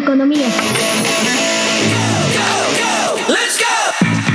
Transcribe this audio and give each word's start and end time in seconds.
economía. 0.00 0.46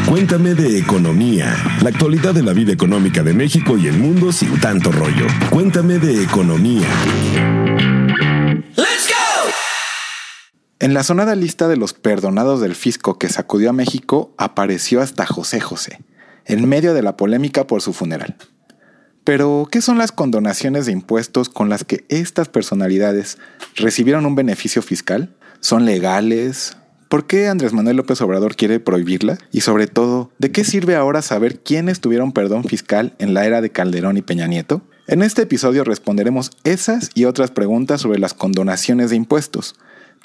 Cuéntame 0.08 0.54
de 0.54 0.78
economía, 0.78 1.56
la 1.82 1.90
actualidad 1.90 2.34
de 2.34 2.44
la 2.44 2.54
vida 2.54 2.72
económica 2.72 3.24
de 3.24 3.34
México 3.34 3.78
y 3.78 3.88
el 3.88 3.98
mundo 3.98 4.32
sin 4.32 4.60
tanto 4.60 4.92
rollo. 4.92 5.26
Cuéntame 5.50 5.98
de 5.98 6.24
economía. 6.24 6.88
En 10.80 10.94
la 10.94 11.04
sonada 11.04 11.36
lista 11.36 11.68
de 11.68 11.78
los 11.78 11.94
perdonados 11.94 12.62
del 12.62 12.76
fisco 12.76 13.18
que 13.18 13.30
sacudió 13.30 13.72
a 13.72 13.74
México 13.74 14.34
apareció 14.38 15.02
hasta 15.02 15.26
José 15.26 15.60
José, 15.60 16.00
en 16.46 16.70
medio 16.70 16.94
de 16.94 17.02
la 17.02 17.18
polémica 17.18 17.66
por 17.66 17.82
su 17.82 17.92
funeral. 17.92 18.36
Pero, 19.26 19.68
¿qué 19.72 19.82
son 19.82 19.98
las 19.98 20.12
condonaciones 20.12 20.86
de 20.86 20.92
impuestos 20.92 21.50
con 21.50 21.68
las 21.68 21.84
que 21.84 22.06
estas 22.10 22.48
personalidades 22.48 23.40
recibieron 23.76 24.28
un 24.28 24.36
beneficio 24.36 24.84
fiscal? 24.84 25.35
¿Son 25.66 25.84
legales? 25.84 26.78
¿Por 27.10 27.26
qué 27.26 27.48
Andrés 27.48 27.74
Manuel 27.74 27.98
López 27.98 28.22
Obrador 28.22 28.56
quiere 28.56 28.80
prohibirla? 28.80 29.40
Y 29.52 29.62
sobre 29.62 29.88
todo, 29.88 30.30
¿de 30.38 30.52
qué 30.52 30.64
sirve 30.64 30.96
ahora 30.96 31.24
saber 31.24 31.62
quiénes 31.62 32.02
tuvieron 32.02 32.34
perdón 32.34 32.66
fiscal 32.66 33.16
en 33.18 33.34
la 33.34 33.48
era 33.48 33.62
de 33.62 33.72
Calderón 33.72 34.16
y 34.16 34.22
Peña 34.22 34.46
Nieto? 34.46 34.84
En 35.08 35.24
este 35.24 35.42
episodio 35.42 35.84
responderemos 35.84 36.52
esas 36.66 37.10
y 37.16 37.26
otras 37.26 37.50
preguntas 37.50 38.02
sobre 38.02 38.20
las 38.20 38.36
condonaciones 38.36 39.10
de 39.10 39.16
impuestos, 39.16 39.74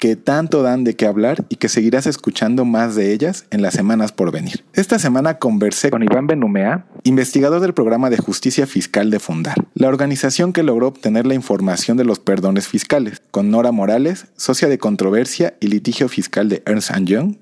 que 0.01 0.15
tanto 0.15 0.63
dan 0.63 0.83
de 0.83 0.95
qué 0.95 1.05
hablar 1.05 1.45
y 1.47 1.57
que 1.57 1.69
seguirás 1.69 2.07
escuchando 2.07 2.65
más 2.65 2.95
de 2.95 3.13
ellas 3.13 3.45
en 3.51 3.61
las 3.61 3.75
semanas 3.75 4.11
por 4.11 4.31
venir. 4.31 4.65
Esta 4.73 4.97
semana 4.97 5.37
conversé 5.37 5.91
con 5.91 6.01
Iván 6.01 6.25
Benumea, 6.25 6.87
investigador 7.03 7.61
del 7.61 7.75
programa 7.75 8.09
de 8.09 8.17
justicia 8.17 8.65
fiscal 8.65 9.11
de 9.11 9.19
Fundar, 9.19 9.63
la 9.75 9.89
organización 9.89 10.53
que 10.53 10.63
logró 10.63 10.87
obtener 10.87 11.27
la 11.27 11.35
información 11.35 11.97
de 11.97 12.03
los 12.03 12.17
perdones 12.17 12.67
fiscales, 12.67 13.21
con 13.29 13.51
Nora 13.51 13.71
Morales, 13.71 14.25
socia 14.37 14.67
de 14.67 14.79
controversia 14.79 15.53
y 15.59 15.67
litigio 15.67 16.09
fiscal 16.09 16.49
de 16.49 16.63
Ernst 16.65 16.97
Young, 17.03 17.35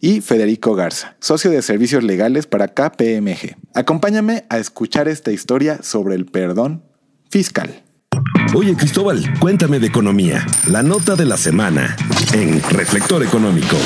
y 0.00 0.22
Federico 0.22 0.74
Garza, 0.74 1.16
socio 1.20 1.50
de 1.50 1.60
servicios 1.60 2.02
legales 2.04 2.46
para 2.46 2.68
KPMG. 2.68 3.56
Acompáñame 3.74 4.46
a 4.48 4.56
escuchar 4.56 5.08
esta 5.08 5.30
historia 5.30 5.82
sobre 5.82 6.14
el 6.14 6.24
perdón 6.24 6.84
fiscal. 7.28 7.82
Oye 8.54 8.74
Cristóbal, 8.74 9.22
cuéntame 9.40 9.78
de 9.78 9.86
economía. 9.86 10.44
La 10.70 10.82
nota 10.82 11.16
de 11.16 11.26
la 11.26 11.36
semana 11.36 11.94
en 12.32 12.62
Reflector 12.70 13.22
Económico. 13.22 13.76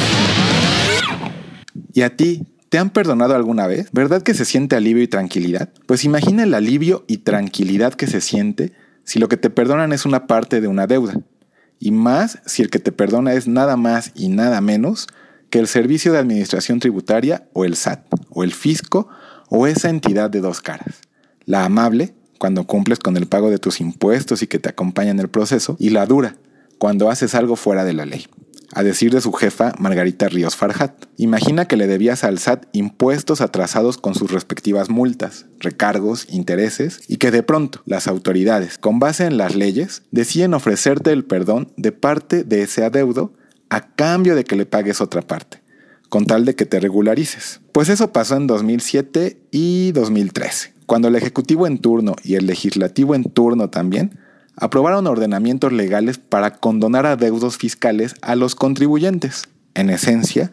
¿Y 1.92 2.02
a 2.02 2.16
ti? 2.16 2.46
¿Te 2.68 2.78
han 2.78 2.90
perdonado 2.90 3.34
alguna 3.34 3.66
vez? 3.66 3.88
¿Verdad 3.92 4.22
que 4.22 4.34
se 4.34 4.44
siente 4.44 4.76
alivio 4.76 5.02
y 5.02 5.08
tranquilidad? 5.08 5.70
Pues 5.86 6.04
imagina 6.04 6.44
el 6.44 6.54
alivio 6.54 7.04
y 7.08 7.18
tranquilidad 7.18 7.94
que 7.94 8.06
se 8.06 8.20
siente 8.20 8.72
si 9.04 9.18
lo 9.18 9.28
que 9.28 9.36
te 9.36 9.50
perdonan 9.50 9.92
es 9.92 10.06
una 10.06 10.26
parte 10.26 10.60
de 10.60 10.68
una 10.68 10.86
deuda. 10.86 11.14
Y 11.80 11.90
más 11.90 12.38
si 12.46 12.62
el 12.62 12.70
que 12.70 12.78
te 12.78 12.92
perdona 12.92 13.32
es 13.34 13.48
nada 13.48 13.76
más 13.76 14.12
y 14.14 14.28
nada 14.28 14.60
menos 14.60 15.08
que 15.50 15.58
el 15.58 15.66
Servicio 15.66 16.12
de 16.12 16.18
Administración 16.18 16.78
Tributaria 16.78 17.48
o 17.52 17.64
el 17.64 17.74
SAT, 17.74 18.06
o 18.30 18.44
el 18.44 18.52
Fisco, 18.52 19.08
o 19.50 19.66
esa 19.66 19.90
entidad 19.90 20.30
de 20.30 20.40
dos 20.40 20.60
caras. 20.60 21.00
La 21.44 21.64
amable, 21.64 22.14
cuando 22.42 22.66
cumples 22.66 22.98
con 22.98 23.16
el 23.16 23.26
pago 23.26 23.50
de 23.50 23.58
tus 23.58 23.80
impuestos 23.80 24.42
y 24.42 24.48
que 24.48 24.58
te 24.58 24.68
acompaña 24.68 25.12
en 25.12 25.20
el 25.20 25.28
proceso, 25.28 25.76
y 25.78 25.90
la 25.90 26.06
dura, 26.06 26.38
cuando 26.76 27.08
haces 27.08 27.36
algo 27.36 27.54
fuera 27.54 27.84
de 27.84 27.92
la 27.92 28.04
ley. 28.04 28.26
A 28.74 28.82
decir 28.82 29.12
de 29.12 29.20
su 29.20 29.30
jefa, 29.30 29.74
Margarita 29.78 30.28
Ríos 30.28 30.56
Farjat, 30.56 31.04
imagina 31.18 31.68
que 31.68 31.76
le 31.76 31.86
debías 31.86 32.24
al 32.24 32.40
SAT 32.40 32.66
impuestos 32.72 33.42
atrasados 33.42 33.96
con 33.96 34.16
sus 34.16 34.32
respectivas 34.32 34.90
multas, 34.90 35.46
recargos, 35.60 36.26
intereses, 36.30 37.02
y 37.06 37.18
que 37.18 37.30
de 37.30 37.44
pronto 37.44 37.80
las 37.86 38.08
autoridades, 38.08 38.76
con 38.76 38.98
base 38.98 39.24
en 39.24 39.38
las 39.38 39.54
leyes, 39.54 40.02
deciden 40.10 40.52
ofrecerte 40.52 41.12
el 41.12 41.24
perdón 41.24 41.72
de 41.76 41.92
parte 41.92 42.42
de 42.42 42.62
ese 42.62 42.82
adeudo 42.82 43.34
a 43.70 43.94
cambio 43.94 44.34
de 44.34 44.42
que 44.42 44.56
le 44.56 44.66
pagues 44.66 45.00
otra 45.00 45.22
parte, 45.22 45.62
con 46.08 46.26
tal 46.26 46.44
de 46.44 46.56
que 46.56 46.66
te 46.66 46.80
regularices. 46.80 47.60
Pues 47.70 47.88
eso 47.88 48.12
pasó 48.12 48.34
en 48.34 48.48
2007 48.48 49.44
y 49.52 49.92
2013 49.92 50.72
cuando 50.86 51.08
el 51.08 51.16
Ejecutivo 51.16 51.66
en 51.66 51.78
turno 51.78 52.16
y 52.22 52.34
el 52.34 52.46
Legislativo 52.46 53.14
en 53.14 53.24
turno 53.24 53.70
también 53.70 54.18
aprobaron 54.56 55.06
ordenamientos 55.06 55.72
legales 55.72 56.18
para 56.18 56.52
condonar 56.52 57.06
adeudos 57.06 57.56
fiscales 57.56 58.14
a 58.22 58.36
los 58.36 58.54
contribuyentes, 58.54 59.48
en 59.74 59.90
esencia, 59.90 60.52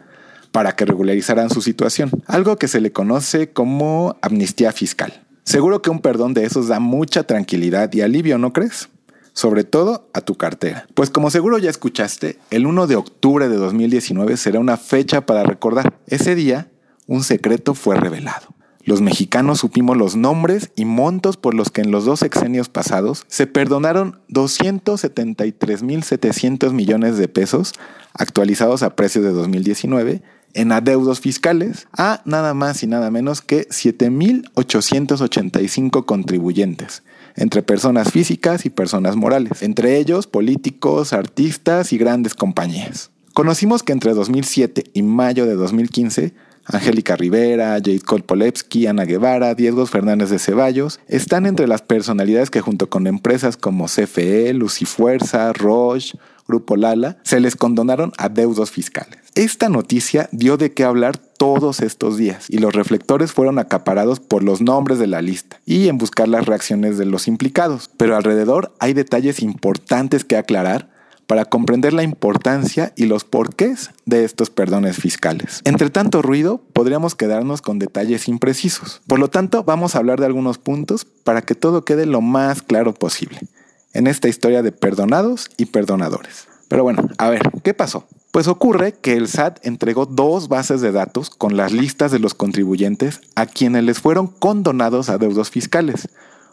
para 0.51 0.75
que 0.75 0.85
regularizaran 0.85 1.49
su 1.49 1.61
situación, 1.61 2.11
algo 2.25 2.57
que 2.57 2.67
se 2.67 2.81
le 2.81 2.91
conoce 2.91 3.51
como 3.51 4.17
amnistía 4.21 4.71
fiscal. 4.71 5.25
Seguro 5.43 5.81
que 5.81 5.89
un 5.89 5.99
perdón 5.99 6.33
de 6.33 6.45
esos 6.45 6.67
da 6.67 6.79
mucha 6.79 7.23
tranquilidad 7.23 7.91
y 7.93 8.01
alivio, 8.01 8.37
¿no 8.37 8.53
crees? 8.53 8.89
Sobre 9.33 9.63
todo 9.63 10.09
a 10.13 10.21
tu 10.21 10.35
cartera. 10.35 10.85
Pues 10.93 11.09
como 11.09 11.29
seguro 11.29 11.57
ya 11.57 11.69
escuchaste, 11.69 12.39
el 12.51 12.65
1 12.65 12.87
de 12.87 12.95
octubre 12.95 13.47
de 13.47 13.57
2019 13.57 14.37
será 14.37 14.59
una 14.59 14.77
fecha 14.77 15.25
para 15.25 15.43
recordar. 15.43 15.99
Ese 16.07 16.35
día, 16.35 16.69
un 17.07 17.23
secreto 17.23 17.73
fue 17.73 17.95
revelado. 17.95 18.58
Los 18.89 19.01
mexicanos 19.01 19.59
supimos 19.59 19.95
los 19.97 20.15
nombres 20.15 20.71
y 20.75 20.85
montos 20.85 21.37
por 21.37 21.53
los 21.53 21.69
que 21.69 21.81
en 21.81 21.91
los 21.91 22.05
dos 22.05 22.21
sexenios 22.21 22.69
pasados 22.69 23.23
se 23.27 23.45
perdonaron 23.45 24.19
273.700 24.29 26.73
millones 26.73 27.19
de 27.19 27.27
pesos 27.27 27.73
actualizados 28.15 28.81
a 28.81 28.95
precios 28.95 29.23
de 29.23 29.31
2019 29.31 30.23
en 30.55 30.71
adeudos 30.71 31.19
fiscales 31.19 31.87
a 31.95 32.23
nada 32.25 32.55
más 32.55 32.81
y 32.81 32.87
nada 32.87 33.11
menos 33.11 33.43
que 33.43 33.69
7.885 33.69 36.05
contribuyentes, 36.05 37.03
entre 37.35 37.61
personas 37.61 38.11
físicas 38.11 38.65
y 38.65 38.71
personas 38.71 39.15
morales, 39.15 39.61
entre 39.61 39.97
ellos 39.97 40.25
políticos, 40.25 41.13
artistas 41.13 41.93
y 41.93 41.99
grandes 41.99 42.33
compañías. 42.33 43.11
Conocimos 43.35 43.83
que 43.83 43.93
entre 43.93 44.15
2007 44.15 44.85
y 44.93 45.03
mayo 45.03 45.45
de 45.45 45.53
2015 45.53 46.33
Angélica 46.71 47.15
Rivera, 47.15 47.73
Jade 47.73 48.01
Kolpolevsky, 48.01 48.87
Ana 48.87 49.05
Guevara, 49.05 49.55
Diego 49.55 49.85
Fernández 49.85 50.29
de 50.29 50.39
Ceballos, 50.39 50.99
están 51.07 51.45
entre 51.45 51.67
las 51.67 51.81
personalidades 51.81 52.49
que 52.49 52.61
junto 52.61 52.89
con 52.89 53.07
empresas 53.07 53.57
como 53.57 53.85
CFE, 53.85 54.53
Lucifuerza, 54.53 55.51
Roche, 55.53 56.17
Grupo 56.47 56.75
Lala, 56.75 57.17
se 57.23 57.39
les 57.39 57.55
condonaron 57.55 58.11
adeudos 58.17 58.71
fiscales. 58.71 59.19
Esta 59.35 59.69
noticia 59.69 60.27
dio 60.31 60.57
de 60.57 60.73
qué 60.73 60.83
hablar 60.83 61.17
todos 61.17 61.81
estos 61.81 62.17
días 62.17 62.47
y 62.49 62.57
los 62.57 62.73
reflectores 62.73 63.31
fueron 63.31 63.59
acaparados 63.59 64.19
por 64.19 64.43
los 64.43 64.59
nombres 64.59 64.99
de 64.99 65.07
la 65.07 65.21
lista 65.21 65.61
y 65.65 65.87
en 65.87 65.97
buscar 65.97 66.27
las 66.27 66.45
reacciones 66.47 66.97
de 66.97 67.05
los 67.05 67.27
implicados. 67.27 67.89
Pero 67.97 68.15
alrededor 68.15 68.73
hay 68.79 68.93
detalles 68.93 69.41
importantes 69.41 70.25
que 70.25 70.37
aclarar 70.37 70.89
para 71.29 71.45
comprender 71.45 71.93
la 71.93 72.01
importancia 72.01 72.91
y 72.95 73.05
los 73.05 73.23
porqués 73.23 73.91
de 74.07 74.25
estos 74.25 74.49
perdones 74.49 74.97
fiscales. 74.97 75.61
Entre 75.63 75.91
tanto 75.91 76.23
ruido, 76.23 76.59
podríamos 76.73 77.13
quedarnos 77.13 77.61
con 77.61 77.77
detalles 77.77 78.27
imprecisos. 78.27 79.03
Por 79.05 79.19
lo 79.19 79.27
tanto, 79.27 79.63
vamos 79.63 79.93
a 79.93 79.99
hablar 79.99 80.19
de 80.19 80.25
algunos 80.25 80.57
puntos 80.57 81.05
para 81.05 81.43
que 81.43 81.53
todo 81.53 81.85
quede 81.85 82.07
lo 82.07 82.21
más 82.21 82.63
claro 82.63 82.95
posible 82.95 83.41
en 83.93 84.07
esta 84.07 84.27
historia 84.27 84.63
de 84.63 84.71
perdonados 84.71 85.51
y 85.55 85.67
perdonadores. 85.67 86.47
Pero 86.67 86.81
bueno, 86.81 87.07
a 87.19 87.29
ver, 87.29 87.51
¿qué 87.63 87.75
pasó? 87.75 88.07
Pues 88.31 88.47
ocurre 88.47 88.93
que 88.93 89.13
el 89.13 89.27
SAT 89.27 89.63
entregó 89.67 90.07
dos 90.07 90.47
bases 90.47 90.81
de 90.81 90.91
datos 90.91 91.29
con 91.29 91.55
las 91.55 91.71
listas 91.71 92.11
de 92.11 92.17
los 92.17 92.33
contribuyentes 92.33 93.21
a 93.35 93.45
quienes 93.45 93.83
les 93.83 93.99
fueron 93.99 94.25
condonados 94.25 95.09
adeudos 95.09 95.51
fiscales 95.51 96.09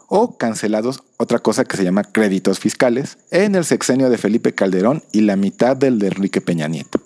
o 0.09 0.37
cancelados, 0.37 1.03
otra 1.17 1.39
cosa 1.39 1.65
que 1.65 1.77
se 1.77 1.85
llama 1.85 2.05
créditos 2.05 2.59
fiscales, 2.59 3.19
en 3.31 3.55
el 3.55 3.65
sexenio 3.65 4.11
de 4.11 4.19
Felipe 4.19 4.53
Calderón 4.53 5.03
y 5.13 5.23
la 5.23 5.37
mitad 5.37 5.77
del 5.77 5.99
de 5.99 6.09
Enrique 6.09 6.41
Peña 6.41 6.69
Nieto. 6.69 7.01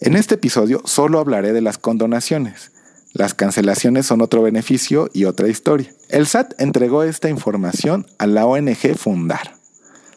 En 0.00 0.16
este 0.16 0.36
episodio 0.36 0.80
solo 0.84 1.18
hablaré 1.18 1.52
de 1.52 1.60
las 1.60 1.78
condonaciones. 1.78 2.72
Las 3.12 3.34
cancelaciones 3.34 4.06
son 4.06 4.22
otro 4.22 4.42
beneficio 4.42 5.10
y 5.12 5.24
otra 5.24 5.48
historia. 5.48 5.92
El 6.08 6.26
SAT 6.26 6.54
entregó 6.60 7.02
esta 7.02 7.28
información 7.28 8.06
a 8.18 8.26
la 8.26 8.46
ONG 8.46 8.96
Fundar, 8.96 9.56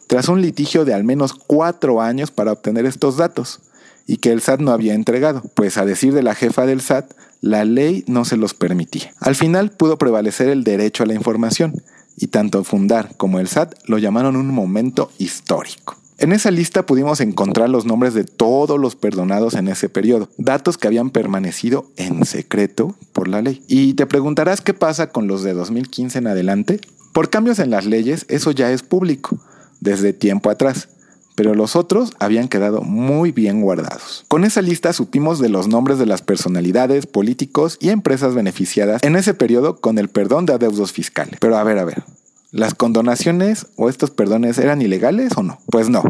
tras 0.06 0.28
un 0.28 0.40
litigio 0.40 0.84
de 0.84 0.94
al 0.94 1.04
menos 1.04 1.34
cuatro 1.34 2.00
años 2.00 2.30
para 2.30 2.52
obtener 2.52 2.86
estos 2.86 3.16
datos, 3.16 3.60
y 4.06 4.18
que 4.18 4.32
el 4.32 4.42
SAT 4.42 4.60
no 4.60 4.70
había 4.70 4.94
entregado, 4.94 5.42
pues 5.54 5.76
a 5.76 5.84
decir 5.84 6.14
de 6.14 6.22
la 6.22 6.34
jefa 6.34 6.66
del 6.66 6.80
SAT, 6.80 7.12
la 7.40 7.64
ley 7.64 8.04
no 8.06 8.24
se 8.24 8.36
los 8.36 8.54
permitía. 8.54 9.12
Al 9.20 9.34
final 9.34 9.70
pudo 9.70 9.98
prevalecer 9.98 10.48
el 10.48 10.64
derecho 10.64 11.02
a 11.02 11.06
la 11.06 11.14
información, 11.14 11.74
y 12.16 12.28
tanto 12.28 12.64
Fundar 12.64 13.16
como 13.16 13.40
el 13.40 13.48
SAT 13.48 13.74
lo 13.86 13.98
llamaron 13.98 14.36
un 14.36 14.48
momento 14.48 15.10
histórico. 15.18 15.96
En 16.16 16.32
esa 16.32 16.50
lista 16.50 16.86
pudimos 16.86 17.20
encontrar 17.20 17.68
los 17.68 17.86
nombres 17.86 18.14
de 18.14 18.24
todos 18.24 18.78
los 18.78 18.94
perdonados 18.94 19.54
en 19.54 19.66
ese 19.68 19.88
periodo, 19.88 20.28
datos 20.38 20.78
que 20.78 20.86
habían 20.86 21.10
permanecido 21.10 21.90
en 21.96 22.24
secreto 22.24 22.94
por 23.12 23.26
la 23.26 23.42
ley. 23.42 23.62
Y 23.66 23.94
te 23.94 24.06
preguntarás 24.06 24.60
qué 24.60 24.74
pasa 24.74 25.08
con 25.08 25.26
los 25.26 25.42
de 25.42 25.54
2015 25.54 26.18
en 26.18 26.26
adelante. 26.28 26.80
Por 27.12 27.30
cambios 27.30 27.58
en 27.58 27.70
las 27.70 27.84
leyes, 27.84 28.26
eso 28.28 28.52
ya 28.52 28.70
es 28.70 28.82
público, 28.82 29.38
desde 29.80 30.12
tiempo 30.12 30.50
atrás 30.50 30.88
pero 31.34 31.54
los 31.54 31.76
otros 31.76 32.12
habían 32.18 32.48
quedado 32.48 32.82
muy 32.82 33.32
bien 33.32 33.60
guardados. 33.60 34.24
Con 34.28 34.44
esa 34.44 34.62
lista 34.62 34.92
supimos 34.92 35.38
de 35.38 35.48
los 35.48 35.68
nombres 35.68 35.98
de 35.98 36.06
las 36.06 36.22
personalidades, 36.22 37.06
políticos 37.06 37.76
y 37.80 37.90
empresas 37.90 38.34
beneficiadas 38.34 39.02
en 39.02 39.16
ese 39.16 39.34
periodo 39.34 39.80
con 39.80 39.98
el 39.98 40.08
perdón 40.08 40.46
de 40.46 40.54
adeudos 40.54 40.92
fiscales. 40.92 41.38
Pero 41.40 41.56
a 41.56 41.64
ver, 41.64 41.78
a 41.78 41.84
ver, 41.84 42.04
¿las 42.52 42.74
condonaciones 42.74 43.66
o 43.76 43.88
estos 43.88 44.10
perdones 44.10 44.58
eran 44.58 44.82
ilegales 44.82 45.32
o 45.36 45.42
no? 45.42 45.58
Pues 45.66 45.88
no. 45.88 46.02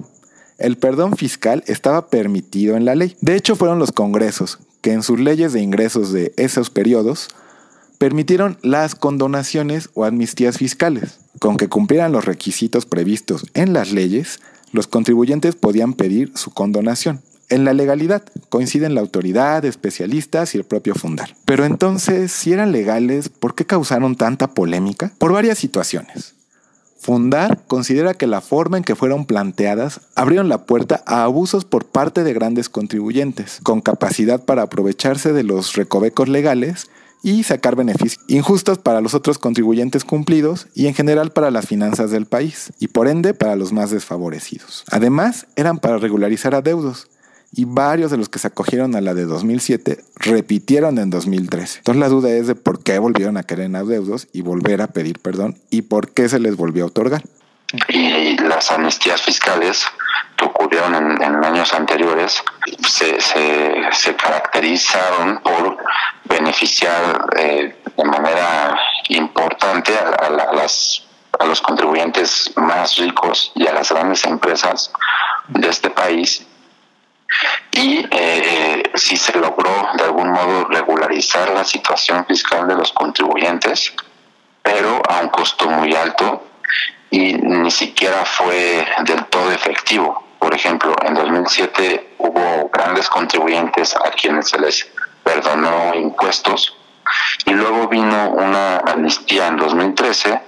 El 0.59 0.77
perdón 0.77 1.17
fiscal 1.17 1.65
estaba 1.67 2.09
permitido 2.09 2.77
en 2.77 2.85
la 2.85 2.95
ley. 2.95 3.17
De 3.21 3.35
hecho, 3.35 3.57
fueron 3.57 3.79
los 3.79 3.93
congresos 3.93 4.59
que 4.83 4.93
en 4.93 5.03
sus 5.03 5.19
leyes 5.19 5.53
de 5.53 5.61
ingresos 5.61 6.13
de 6.13 6.33
esos 6.37 6.71
periodos 6.71 7.29
permitieron 7.99 8.59
las 8.63 8.95
condonaciones 8.95 9.89
o 9.95 10.05
amnistías 10.05 10.59
fiscales. 10.59 11.19
Con 11.41 11.57
que 11.57 11.69
cumplieran 11.69 12.13
los 12.13 12.27
requisitos 12.27 12.87
previstos 12.87 13.47
en 13.55 13.73
las 13.73 13.93
leyes, 13.93 14.41
los 14.75 14.89
contribuyentes 14.89 15.55
podían 15.55 15.93
pedir 15.93 16.33
su 16.35 16.51
condonación. 16.51 17.23
En 17.49 17.65
la 17.65 17.73
legalidad 17.73 18.25
coinciden 18.49 18.97
la 18.97 19.03
autoridad, 19.03 19.65
especialistas 19.65 20.55
y 20.55 20.59
el 20.59 20.65
propio 20.65 20.97
fundar. 20.97 21.37
Pero 21.45 21.65
entonces, 21.65 22.33
si 22.33 22.53
eran 22.53 22.73
legales, 22.73 23.29
¿por 23.29 23.55
qué 23.55 23.65
causaron 23.65 24.17
tanta 24.17 24.49
polémica? 24.49 25.13
Por 25.19 25.33
varias 25.33 25.59
situaciones. 25.59 26.35
Fundar 26.99 27.61
considera 27.69 28.15
que 28.15 28.27
la 28.27 28.41
forma 28.41 28.79
en 28.79 28.83
que 28.83 28.97
fueron 28.97 29.27
planteadas 29.27 30.01
abrieron 30.17 30.49
la 30.49 30.65
puerta 30.65 31.05
a 31.07 31.23
abusos 31.23 31.65
por 31.65 31.85
parte 31.85 32.25
de 32.25 32.33
grandes 32.33 32.69
contribuyentes, 32.69 33.61
con 33.63 33.81
capacidad 33.81 34.43
para 34.43 34.63
aprovecharse 34.63 35.33
de 35.33 35.45
los 35.45 35.77
recovecos 35.77 36.29
legales 36.29 36.89
y 37.25 37.43
sacar 37.43 37.75
beneficios 37.75 38.23
injustos 38.29 38.79
para 38.79 39.01
los 39.01 39.15
otros 39.15 39.39
contribuyentes 39.39 40.05
cumplidos 40.05 40.69
y 40.75 40.87
en 40.87 40.95
general 40.95 41.33
para 41.33 41.51
las 41.51 41.67
finanzas 41.67 42.11
del 42.11 42.27
país 42.27 42.73
y 42.79 42.89
por 42.89 43.09
ende 43.09 43.33
para 43.33 43.57
los 43.57 43.73
más 43.73 43.91
desfavorecidos. 43.91 44.85
Además, 44.91 45.47
eran 45.57 45.79
para 45.79 45.97
regularizar 45.97 46.55
adeudos 46.55 47.09
y 47.51 47.65
varios 47.65 48.11
de 48.11 48.19
los 48.19 48.29
que 48.29 48.39
se 48.39 48.49
acogieron 48.49 48.95
a 48.95 49.01
la 49.01 49.15
de 49.15 49.25
2007 49.25 50.05
repitieron 50.17 50.99
en 50.99 51.09
2013. 51.09 51.79
Entonces 51.79 52.01
la 52.01 52.09
duda 52.09 52.31
es 52.31 52.47
de 52.47 52.55
por 52.57 52.83
qué 52.83 52.99
volvieron 52.99 53.39
a 53.39 53.45
querer 53.45 53.67
en 53.67 53.77
adeudos 53.77 54.29
y 54.33 54.43
volver 54.43 54.83
a 54.83 54.89
pedir 54.89 55.19
perdón 55.19 55.57
y 55.71 55.83
por 55.83 56.11
qué 56.11 56.29
se 56.29 56.41
les 56.41 56.57
volvió 56.57 56.85
a 56.85 56.89
otorgar. 56.89 57.23
Y 57.89 58.37
las 58.37 58.71
amnistías 58.71 59.23
fiscales 59.23 59.85
ocurrieron 60.43 61.23
en, 61.23 61.45
años 61.45 61.73
anteriores 61.75 62.43
se, 62.87 63.21
se, 63.21 64.17
caracterizaron 64.17 65.39
por 65.39 65.77
beneficiar 66.25 67.27
eh, 67.37 67.77
de 67.97 68.05
manera 68.05 68.79
importante 69.09 69.93
a, 69.97 70.31
las, 70.31 71.05
a 71.39 71.45
los 71.45 71.61
contribuyentes 71.61 72.53
más 72.57 72.97
ricos 72.97 73.53
y 73.55 73.67
a 73.67 73.73
las 73.73 73.91
grandes 73.91 74.25
empresas 74.25 74.93
de 75.49 75.69
este 75.69 75.91
país 75.91 76.47
y 77.73 78.07
eh, 78.11 78.83
si 78.95 79.17
se 79.17 79.39
logró 79.39 79.89
de 79.95 80.05
algún 80.05 80.31
modo 80.31 80.65
regularizar 80.67 81.51
la 81.51 81.65
situación 81.65 82.25
fiscal 82.27 82.69
de 82.69 82.77
los 82.77 82.93
contribuyentes, 82.93 83.93
pero 84.63 85.03
a 85.09 85.21
un 85.21 85.29
costo 85.29 85.69
muy 85.69 85.95
alto 85.95 86.47
y 87.11 87.35
ni 87.35 87.71
siquiera 87.71 88.25
fue 88.25 88.87
del 89.05 89.25
todo 89.27 89.51
efectivo. 89.53 90.24
Por 90.45 90.55
ejemplo, 90.55 90.95
en 91.03 91.15
2007 91.15 92.17
hubo 92.19 92.69
grandes 92.71 93.09
contribuyentes 93.09 93.97
a 93.97 94.11
quienes 94.11 94.51
se 94.51 94.59
les 94.59 94.87
perdonó 95.23 95.95
impuestos 95.95 96.77
y 97.47 97.53
luego 97.53 97.89
vino 97.89 98.29
una 98.29 98.77
amnistía 98.77 99.47
en 99.47 99.57
2013 99.57 100.39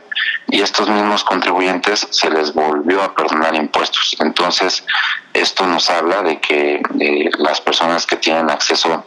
y 0.48 0.60
estos 0.60 0.90
mismos 0.90 1.24
contribuyentes 1.24 2.08
se 2.10 2.28
les 2.28 2.52
volvió 2.52 3.02
a 3.02 3.14
perdonar 3.14 3.54
impuestos. 3.54 4.14
Entonces, 4.20 4.84
esto 5.32 5.66
nos 5.66 5.88
habla 5.88 6.20
de 6.20 6.40
que 6.42 6.82
eh, 7.00 7.30
las 7.38 7.62
personas 7.62 8.04
que 8.04 8.16
tienen 8.16 8.50
acceso 8.50 9.02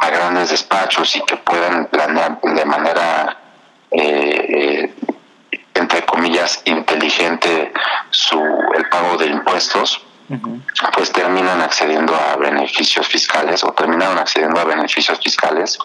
a 0.00 0.10
grandes 0.10 0.50
despachos 0.50 1.14
y 1.14 1.20
que 1.20 1.36
puedan 1.36 1.86
planear 1.86 2.40
de 2.42 2.64
manera, 2.64 3.38
eh, 3.92 4.95
entre 5.76 6.04
comillas, 6.04 6.62
inteligente 6.64 7.72
su, 8.10 8.40
el 8.76 8.88
pago 8.88 9.16
de 9.16 9.26
impuestos, 9.26 10.04
pues 10.94 11.12
terminan 11.12 11.60
accediendo 11.60 12.14
a 12.14 12.36
beneficios 12.36 13.06
fiscales 13.06 13.62
o 13.62 13.72
terminaron 13.72 14.18
accediendo 14.18 14.58
a 14.60 14.64
beneficios 14.64 15.20
fiscales 15.20 15.78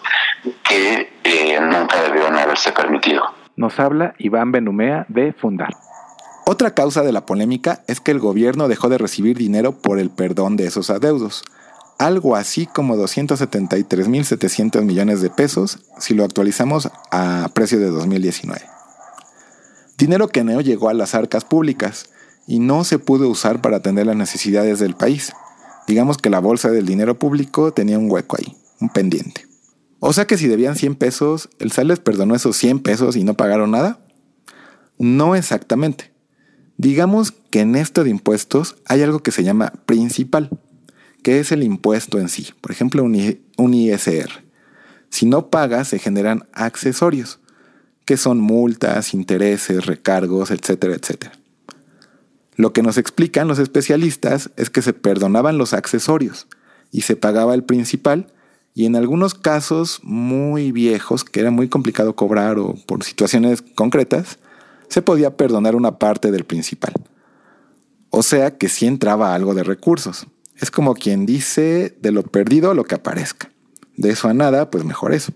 que 0.63 1.13
eh, 1.23 1.59
nunca 1.61 2.01
debieron 2.01 2.38
haberse 2.38 2.71
permitido. 2.71 3.23
Nos 3.55 3.79
habla 3.79 4.15
Iván 4.17 4.51
Benumea 4.51 5.05
de 5.09 5.33
Fundar. 5.33 5.75
Otra 6.45 6.73
causa 6.73 7.03
de 7.03 7.11
la 7.11 7.25
polémica 7.25 7.83
es 7.87 8.01
que 8.01 8.11
el 8.11 8.19
gobierno 8.19 8.67
dejó 8.67 8.89
de 8.89 8.97
recibir 8.97 9.37
dinero 9.37 9.73
por 9.73 9.99
el 9.99 10.09
perdón 10.09 10.57
de 10.57 10.65
esos 10.65 10.89
adeudos, 10.89 11.44
algo 11.99 12.35
así 12.35 12.65
como 12.65 12.95
273.700 12.95 14.81
millones 14.81 15.21
de 15.21 15.29
pesos 15.29 15.79
si 15.99 16.15
lo 16.15 16.23
actualizamos 16.23 16.89
a 17.11 17.47
precio 17.53 17.79
de 17.79 17.91
2019. 17.91 18.81
Dinero 20.01 20.30
que 20.30 20.44
no 20.44 20.59
llegó 20.62 20.89
a 20.89 20.95
las 20.95 21.13
arcas 21.13 21.45
públicas 21.45 22.09
y 22.48 22.57
no 22.57 22.83
se 22.86 22.98
pudo 22.98 23.30
usar 23.30 23.62
para 23.62 23.77
atender 23.77 24.07
las 24.07 24.15
necesidades 24.15 24.80
del 24.80 24.95
país. 24.95 25.31
Digamos 25.88 26.18
que 26.18 26.31
la 26.31 26.39
bolsa 26.39 26.71
del 26.71 26.88
dinero 26.88 27.19
público 27.19 27.71
tenía 27.71 28.00
un 28.00 28.09
hueco 28.09 28.36
ahí, 28.36 28.57
un 28.80 28.89
pendiente. 28.89 29.45
O 30.00 30.12
sea 30.12 30.25
que 30.25 30.39
si 30.39 30.48
debían 30.48 30.75
100 30.75 30.95
pesos, 30.95 31.50
¿el 31.59 31.71
SAT 31.71 31.86
les 31.86 32.00
perdonó 32.00 32.33
esos 32.33 32.57
100 32.57 32.80
pesos 32.80 33.15
y 33.15 33.24
no 33.24 33.36
pagaron 33.36 33.69
nada? 33.69 34.00
No 34.98 35.36
exactamente. 35.36 36.12
Digamos 36.77 37.31
que 37.51 37.59
en 37.59 37.75
esto 37.75 38.04
de 38.04 38.09
impuestos 38.09 38.77
hay 38.88 39.04
algo 39.04 39.19
que 39.19 39.30
se 39.30 39.44
llama 39.44 39.71
principal, 39.86 40.50
que 41.21 41.39
es 41.39 41.51
el 41.51 41.62
impuesto 41.62 42.18
en 42.18 42.27
sí. 42.27 42.47
Por 42.59 42.71
ejemplo, 42.71 43.04
un, 43.04 43.74
ISR. 43.75 44.31
Si 45.12 45.27
no 45.27 45.51
pagas, 45.51 45.89
se 45.89 46.00
generan 46.00 46.47
accesorios, 46.54 47.39
que 48.11 48.17
son 48.17 48.41
multas, 48.41 49.13
intereses, 49.13 49.85
recargos, 49.85 50.51
etcétera, 50.51 50.95
etcétera. 50.95 51.31
Lo 52.57 52.73
que 52.73 52.81
nos 52.81 52.97
explican 52.97 53.47
los 53.47 53.57
especialistas 53.57 54.51
es 54.57 54.69
que 54.69 54.81
se 54.81 54.91
perdonaban 54.91 55.57
los 55.57 55.71
accesorios 55.71 56.47
y 56.91 57.03
se 57.03 57.15
pagaba 57.15 57.53
el 57.53 57.63
principal 57.63 58.27
y 58.73 58.85
en 58.85 58.97
algunos 58.97 59.33
casos 59.33 60.01
muy 60.03 60.73
viejos, 60.73 61.23
que 61.23 61.39
era 61.39 61.51
muy 61.51 61.69
complicado 61.69 62.13
cobrar 62.13 62.59
o 62.59 62.75
por 62.85 63.01
situaciones 63.05 63.61
concretas, 63.75 64.39
se 64.89 65.01
podía 65.01 65.37
perdonar 65.37 65.77
una 65.77 65.97
parte 65.97 66.31
del 66.31 66.43
principal. 66.43 66.91
O 68.09 68.23
sea 68.23 68.57
que 68.57 68.67
sí 68.67 68.87
entraba 68.87 69.33
algo 69.33 69.53
de 69.53 69.63
recursos. 69.63 70.27
Es 70.57 70.69
como 70.69 70.95
quien 70.95 71.25
dice 71.25 71.95
de 72.01 72.11
lo 72.11 72.23
perdido 72.23 72.73
lo 72.73 72.83
que 72.83 72.95
aparezca. 72.95 73.49
De 73.95 74.09
eso 74.09 74.27
a 74.27 74.33
nada, 74.33 74.69
pues 74.69 74.83
mejor 74.83 75.13
eso. 75.13 75.31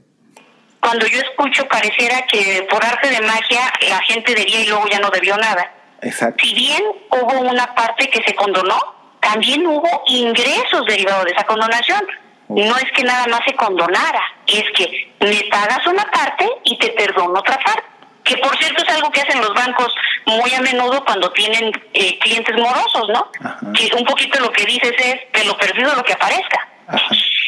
Cuando 0.85 1.07
yo 1.07 1.19
escucho 1.19 1.67
pareciera 1.67 2.21
que 2.27 2.67
por 2.69 2.85
arte 2.85 3.09
de 3.09 3.21
magia 3.21 3.73
la 3.89 3.99
gente 4.03 4.35
debía 4.35 4.61
y 4.61 4.67
luego 4.67 4.87
ya 4.87 4.99
no 4.99 5.09
debió 5.09 5.35
nada. 5.35 5.71
Exacto. 6.01 6.45
Si 6.45 6.53
bien 6.53 6.83
hubo 7.09 7.39
una 7.41 7.73
parte 7.73 8.07
que 8.09 8.21
se 8.23 8.35
condonó, 8.35 8.79
también 9.19 9.65
hubo 9.65 10.03
ingresos 10.05 10.85
derivados 10.87 11.25
de 11.25 11.31
esa 11.31 11.43
condonación 11.45 12.05
no 12.47 12.77
es 12.77 12.91
que 12.95 13.03
nada 13.03 13.25
más 13.27 13.41
se 13.45 13.55
condonara, 13.55 14.21
es 14.45 14.63
que 14.75 15.13
me 15.19 15.49
pagas 15.49 15.85
una 15.87 16.03
parte 16.03 16.47
y 16.63 16.77
te 16.77 16.89
perdono 16.89 17.39
otra 17.39 17.57
parte. 17.57 17.83
Que 18.23 18.37
por 18.37 18.55
cierto 18.57 18.83
es 18.83 18.95
algo 18.95 19.11
que 19.11 19.21
hacen 19.21 19.39
los 19.39 19.53
bancos 19.53 19.93
muy 20.25 20.51
a 20.53 20.61
menudo 20.61 21.03
cuando 21.05 21.31
tienen 21.31 21.71
eh, 21.93 22.17
clientes 22.19 22.55
morosos, 22.57 23.09
¿no? 23.09 23.31
Que 23.73 23.95
un 23.95 24.03
poquito 24.03 24.39
lo 24.39 24.51
que 24.51 24.65
dices 24.65 24.93
es 24.97 25.15
de 25.31 25.45
lo 25.45 25.57
perdido 25.57 25.93
lo 25.95 26.03
que 26.03 26.13
aparezca. 26.13 26.67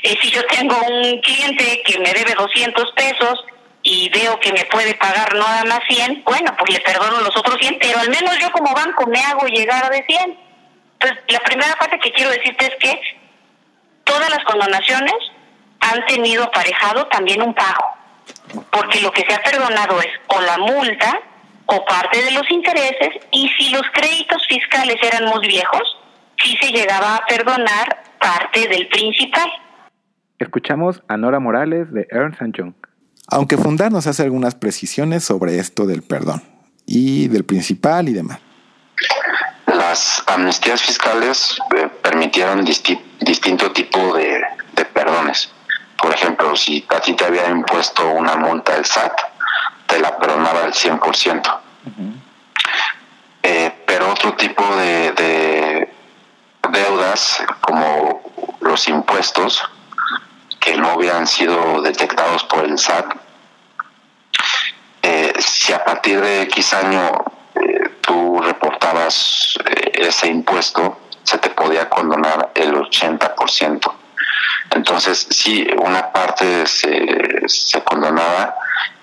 Eh, 0.04 0.16
si 0.22 0.30
yo 0.30 0.46
tengo 0.46 0.76
un 0.88 1.20
cliente 1.22 1.82
que 1.86 2.00
me 2.00 2.14
debe 2.14 2.34
200 2.34 2.92
pesos 2.94 3.46
y 3.84 4.10
veo 4.10 4.40
que 4.40 4.52
me 4.54 4.66
puede 4.66 4.94
pagar 4.96 5.34
nada 5.36 5.64
más 5.66 5.80
100, 5.88 6.24
bueno, 6.24 6.56
pues 6.58 6.74
le 6.74 6.80
perdono 6.82 7.22
los 7.22 7.36
otros 7.36 7.58
100, 7.60 7.78
pero 7.80 8.00
al 8.00 8.10
menos 8.10 8.38
yo 8.40 8.52
como 8.52 8.74
banco 8.74 9.08
me 9.08 9.20
hago 9.20 9.48
llegar 9.48 9.86
a 9.86 9.90
de 9.90 10.04
100. 10.04 10.38
Entonces, 11.00 11.24
la 11.30 11.40
primera 11.40 11.76
parte 11.76 12.00
que 12.00 12.12
quiero 12.12 12.32
decirte 12.32 12.66
es 12.66 12.76
que 12.80 13.00
todas 14.04 14.30
las 14.30 14.44
condonaciones 14.46 15.16
han 15.80 16.06
tenido 16.06 16.44
aparejado 16.44 17.08
también 17.08 17.42
un 17.42 17.54
pago, 17.54 17.86
porque 18.72 19.02
lo 19.02 19.12
que 19.12 19.26
se 19.28 19.34
ha 19.34 19.44
perdonado 19.44 20.00
es 20.02 20.10
o 20.28 20.42
la 20.42 20.58
multa 20.58 21.22
o 21.68 21.86
parte 21.86 22.24
de 22.24 22.32
los 22.32 22.50
intereses 22.50 23.10
y 23.32 23.50
si 23.58 23.70
los 23.70 23.84
créditos 23.94 24.46
fiscales 24.48 24.98
eran 25.02 25.26
muy 25.26 25.46
viejos, 25.48 25.98
sí 26.42 26.58
se 26.62 26.72
llegaba 26.72 27.18
a 27.18 27.26
perdonar 27.26 28.04
parte 28.20 28.68
del 28.68 28.88
principal. 28.88 29.50
Escuchamos 30.40 31.02
a 31.08 31.18
Nora 31.18 31.40
Morales 31.40 31.92
de 31.92 32.08
Ernst 32.12 32.42
Young. 32.56 32.74
Aunque 33.30 33.58
Fundar 33.58 33.92
nos 33.92 34.06
hace 34.06 34.24
algunas 34.24 34.54
precisiones 34.54 35.24
sobre 35.24 35.58
esto 35.58 35.88
del 35.88 36.04
perdón 36.04 36.44
y 36.86 37.28
del 37.28 37.44
principal 37.44 38.08
y 38.08 38.14
demás. 38.14 38.40
Las 39.66 40.24
amnistías 40.28 40.82
fiscales 40.82 41.58
eh, 41.76 41.90
permitieron 42.02 42.64
distinto 42.64 43.72
tipo 43.72 44.16
de, 44.16 44.42
perdones. 44.94 45.52
Por 46.02 46.14
ejemplo, 46.14 46.56
si 46.56 46.86
a 46.90 47.00
ti 47.00 47.14
te 47.14 47.26
había 47.26 47.50
impuesto 47.50 48.08
una 48.12 48.36
multa 48.36 48.76
el 48.76 48.86
SAT, 48.86 49.14
te 49.88 50.00
la 50.00 50.18
perdonaba 50.18 50.66
al 50.66 50.74
100%. 50.74 51.60
Eh, 53.44 53.72
pero 53.86 54.12
otro 54.12 54.36
tipo 54.36 54.64
de, 54.76 55.90
deudas, 56.72 57.44
como 57.62 58.22
los 58.62 58.88
impuestos, 58.88 59.64
que 60.68 60.76
no 60.76 60.90
habían 60.90 61.26
sido 61.26 61.82
detectados 61.82 62.44
por 62.44 62.66
el 62.66 62.78
SAT, 62.78 63.16
eh, 65.02 65.34
si 65.40 65.72
a 65.72 65.82
partir 65.86 66.20
de 66.20 66.42
X 66.42 66.74
año 66.74 67.10
tú 68.02 68.42
reportabas 68.42 69.58
eh, 69.66 69.92
ese 69.94 70.28
impuesto, 70.28 71.00
se 71.24 71.38
te 71.38 71.50
podía 71.52 71.88
condonar 71.88 72.52
el 72.54 72.74
80%. 72.76 73.94
Entonces, 74.72 75.28
sí, 75.30 75.66
una 75.78 76.12
parte 76.12 76.66
se, 76.66 77.48
se 77.48 77.82
condonaba 77.86 78.56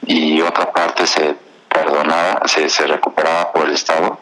y 0.07 0.43
otra 0.43 0.71
parte 0.71 1.07
se 1.07 1.35
perdonaba, 1.71 2.43
se, 2.47 2.69
se 2.69 2.87
recuperaba 2.87 3.53
por 3.53 3.65
el 3.65 3.73
Estado, 3.73 4.21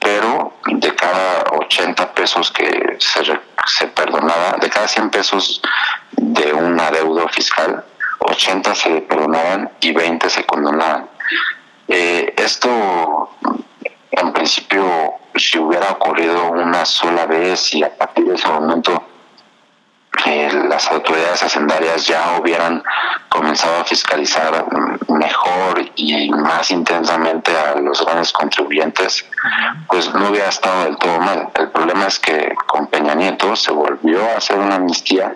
pero 0.00 0.54
de 0.66 0.94
cada 0.94 1.44
80 1.52 2.14
pesos 2.14 2.50
que 2.50 2.96
se, 2.98 3.40
se 3.66 3.86
perdonaba, 3.88 4.56
de 4.60 4.68
cada 4.68 4.88
100 4.88 5.10
pesos 5.10 5.62
de 6.12 6.52
un 6.52 6.80
adeudo 6.80 7.28
fiscal, 7.28 7.84
80 8.18 8.74
se 8.74 9.00
perdonaban 9.02 9.70
y 9.80 9.92
20 9.92 10.28
se 10.28 10.44
condonaban. 10.44 11.08
Eh, 11.88 12.34
esto, 12.36 13.30
en 14.10 14.32
principio, 14.32 15.14
si 15.34 15.58
hubiera 15.58 15.90
ocurrido 15.90 16.50
una 16.50 16.84
sola 16.84 17.26
vez 17.26 17.74
y 17.74 17.82
a 17.82 17.96
partir 17.96 18.24
de 18.26 18.34
ese 18.34 18.48
momento 18.48 19.02
las 20.68 20.90
autoridades 20.90 21.42
hacendarias 21.42 22.06
ya 22.06 22.38
hubieran 22.40 22.82
comenzado 23.28 23.80
a 23.80 23.84
fiscalizar 23.84 24.66
mejor 25.08 25.84
y 25.96 26.30
más 26.30 26.70
intensamente 26.70 27.56
a 27.56 27.76
los 27.76 28.04
grandes 28.04 28.32
contribuyentes, 28.32 29.24
pues 29.88 30.12
no 30.14 30.28
hubiera 30.28 30.48
estado 30.48 30.84
del 30.84 30.96
todo 30.98 31.18
mal. 31.20 31.48
El 31.54 31.70
problema 31.70 32.06
es 32.06 32.18
que 32.18 32.54
con 32.66 32.86
Peña 32.88 33.14
Nieto 33.14 33.54
se 33.56 33.72
volvió 33.72 34.22
a 34.30 34.38
hacer 34.38 34.58
una 34.58 34.76
amnistía 34.76 35.34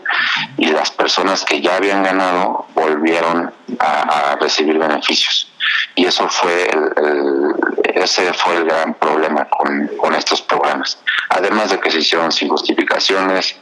y 0.57 0.67
las 0.67 0.91
personas 0.91 1.45
que 1.45 1.61
ya 1.61 1.77
habían 1.77 2.03
ganado 2.03 2.67
volvieron 2.75 3.53
a, 3.79 4.37
recibir 4.41 4.79
beneficios. 4.79 5.49
Y 5.95 6.07
eso 6.07 6.29
fue 6.29 6.69
el, 6.69 7.55
ese 7.95 8.33
fue 8.33 8.57
el 8.57 8.65
gran 8.65 8.95
problema 8.95 9.49
con, 9.49 10.15
estos 10.15 10.43
programas. 10.43 10.99
Además 11.29 11.71
de 11.71 11.81
que 11.81 11.91
se 11.91 11.99
hicieron 11.99 12.31
sin 12.31 12.49
justificaciones, 12.49 13.57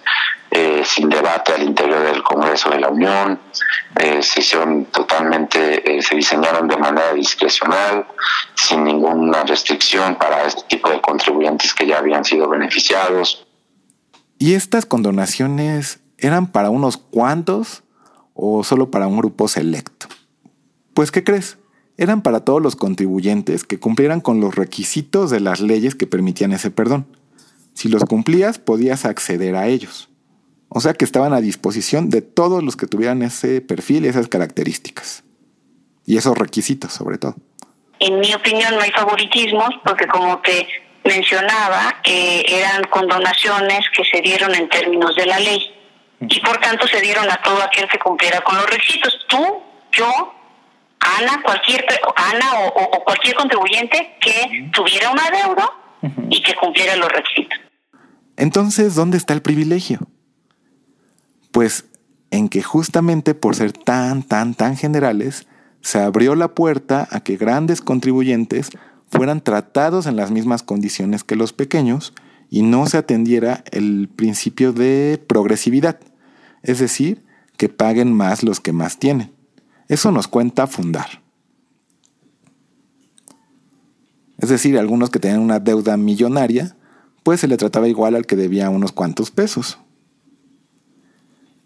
eh, 0.51 0.83
sin 0.85 1.09
debate 1.09 1.53
al 1.53 1.63
interior 1.63 2.03
del 2.03 2.23
Congreso 2.23 2.69
de 2.71 2.81
la 2.81 2.89
Unión, 2.89 3.39
eh, 3.99 4.23
se 4.23 4.41
hicieron 4.41 4.87
totalmente, 4.87 5.97
eh, 5.97 6.03
se 6.03 6.15
diseñaron 6.15 6.69
de 6.69 6.77
manera 6.77 7.15
discrecional, 7.15 8.07
sin 8.55 8.85
ninguna 8.85 9.45
restricción 9.45 10.17
para 10.17 10.45
este 10.45 10.63
tipo 10.69 10.91
de 10.91 11.01
contribuyentes 11.01 11.73
que 11.73 11.87
ya 11.87 11.99
habían 11.99 12.25
sido 12.25 12.49
beneficiados. 12.49 13.47
¿Y 14.39 14.55
estas 14.55 14.85
condonaciones 14.85 16.01
eran 16.19 16.49
para 16.49 16.69
unos 16.69 16.99
cuantos 16.99 17.83
o 18.35 18.63
solo 18.65 18.91
para 18.91 19.07
un 19.07 19.17
grupo 19.17 19.49
selecto? 19.49 20.07
Pues, 20.95 21.11
¿qué 21.11 21.25
crees? 21.25 21.57
Eran 22.03 22.21
para 22.21 22.45
todos 22.45 22.61
los 22.61 22.75
contribuyentes 22.75 23.63
que 23.63 23.79
cumplieran 23.79 24.21
con 24.21 24.41
los 24.41 24.57
requisitos 24.57 25.31
de 25.31 25.39
las 25.39 25.61
leyes 25.61 25.95
que 25.95 26.09
permitían 26.09 26.51
ese 26.51 26.73
perdón. 26.73 27.07
Si 27.75 27.89
los 27.89 28.03
cumplías, 28.07 28.59
podías 28.59 29.05
acceder 29.05 29.55
a 29.55 29.69
ellos. 29.69 30.09
O 30.69 30.81
sea 30.81 30.95
que 30.95 31.05
estaban 31.05 31.33
a 31.33 31.41
disposición 31.41 32.11
de 32.11 32.21
todos 32.21 32.65
los 32.65 32.75
que 32.75 32.89
tuvieran 32.89 33.23
ese 33.23 33.61
perfil 33.61 34.05
y 34.05 34.09
esas 34.09 34.27
características. 34.27 35.23
Y 36.05 36.17
esos 36.17 36.37
requisitos, 36.37 36.93
sobre 36.93 37.19
todo. 37.19 37.37
En 38.01 38.19
mi 38.19 38.35
opinión, 38.35 38.75
no 38.75 38.81
hay 38.81 38.91
favoritismos, 38.91 39.71
porque 39.85 40.09
como 40.09 40.41
te 40.41 40.67
mencionaba, 41.05 42.01
eh, 42.03 42.43
eran 42.49 42.83
condonaciones 42.91 43.87
que 43.97 44.03
se 44.03 44.21
dieron 44.23 44.53
en 44.57 44.69
términos 44.69 45.15
de 45.15 45.27
la 45.27 45.39
ley. 45.39 45.73
Y 46.19 46.41
por 46.41 46.59
tanto 46.59 46.85
se 46.89 47.01
dieron 47.01 47.31
a 47.31 47.41
todo 47.43 47.63
aquel 47.63 47.89
que 47.89 48.01
cumpliera 48.01 48.41
con 48.41 48.57
los 48.57 48.69
requisitos. 48.69 49.25
Tú, 49.29 49.39
yo, 49.93 50.42
Ana, 51.19 51.43
cualquier 51.43 51.85
Ana 52.17 52.47
o, 52.75 53.05
cualquier 53.05 53.35
contribuyente 53.35 54.17
que 54.21 54.71
tuviera 54.73 55.11
una 55.11 55.31
deuda 55.31 55.71
y 56.31 56.43
que 56.43 56.55
cumpliera 56.55 56.97
los 56.97 57.11
requisitos. 57.11 57.59
Entonces, 58.37 58.95
¿dónde 58.95 59.19
está 59.19 59.35
el 59.35 59.43
privilegio? 59.43 60.01
Pues 61.51 61.85
en 62.31 62.49
que 62.49 62.63
justamente 62.63 63.35
por 63.35 63.55
ser 63.55 63.73
tan, 63.73 64.23
tan, 64.23 64.55
tan 64.55 64.77
generales, 64.77 65.47
se 65.83 66.01
abrió 66.01 66.35
la 66.35 66.49
puerta 66.49 67.07
a 67.11 67.21
que 67.21 67.37
grandes 67.37 67.83
contribuyentes 67.83 68.71
fueran 69.09 69.43
tratados 69.43 70.07
en 70.07 70.17
las 70.17 70.31
mismas 70.31 70.63
condiciones 70.63 71.25
que 71.25 71.37
los 71.37 71.53
pequeños 71.53 72.15
y 72.49 72.63
no 72.63 72.87
se 72.87 72.97
atendiera 72.97 73.65
el 73.71 74.09
principio 74.09 74.73
de 74.73 75.23
progresividad, 75.27 76.01
es 76.63 76.79
decir, 76.79 77.25
que 77.59 77.69
paguen 77.69 78.13
más 78.13 78.43
los 78.43 78.61
que 78.61 78.73
más 78.73 78.99
tienen. 78.99 79.33
Eso 79.93 80.11
nos 80.11 80.27
cuenta 80.27 80.67
fundar. 80.67 81.21
Es 84.39 84.49
decir, 84.49 84.79
algunos 84.79 85.11
que 85.11 85.19
tenían 85.19 85.41
una 85.41 85.61
deuda 85.61 85.99
millonaria, 85.99 86.75
pues 87.23 87.41
se 87.41 87.47
le 87.47 87.59
trataba 87.59 87.89
igual 87.89 88.15
al 88.15 88.25
que 88.25 88.35
debía 88.35 88.71
unos 88.71 88.93
cuantos 88.93 89.31
pesos. 89.31 89.77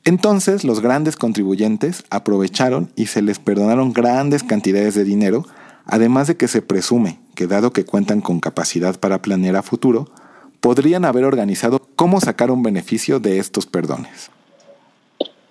Entonces 0.03 0.65
los 0.65 0.81
grandes 0.81 1.15
contribuyentes 1.15 2.03
aprovecharon 2.11 2.91
y 2.97 3.07
se 3.07 3.23
les 3.23 3.39
perdonaron 3.39 3.93
grandes 3.93 4.43
cantidades 4.43 4.97
de 4.97 5.05
dinero, 5.05 5.47
además 5.85 6.27
de 6.27 6.37
que 6.37 6.49
se 6.49 6.63
presume 6.63 7.21
que 7.37 7.47
dado 7.47 7.73
que 7.73 7.85
cuentan 7.85 8.23
con 8.23 8.41
capacidad 8.41 8.99
para 8.99 9.23
planear 9.23 9.55
a 9.55 9.63
futuro, 9.63 10.11
podrían 10.59 11.05
haber 11.05 11.23
organizado 11.23 11.79
cómo 11.95 12.21
sacar 12.21 12.51
un 12.51 12.65
beneficio 12.65 13.21
de 13.21 13.39
estos 13.39 13.67
perdones. 13.67 14.33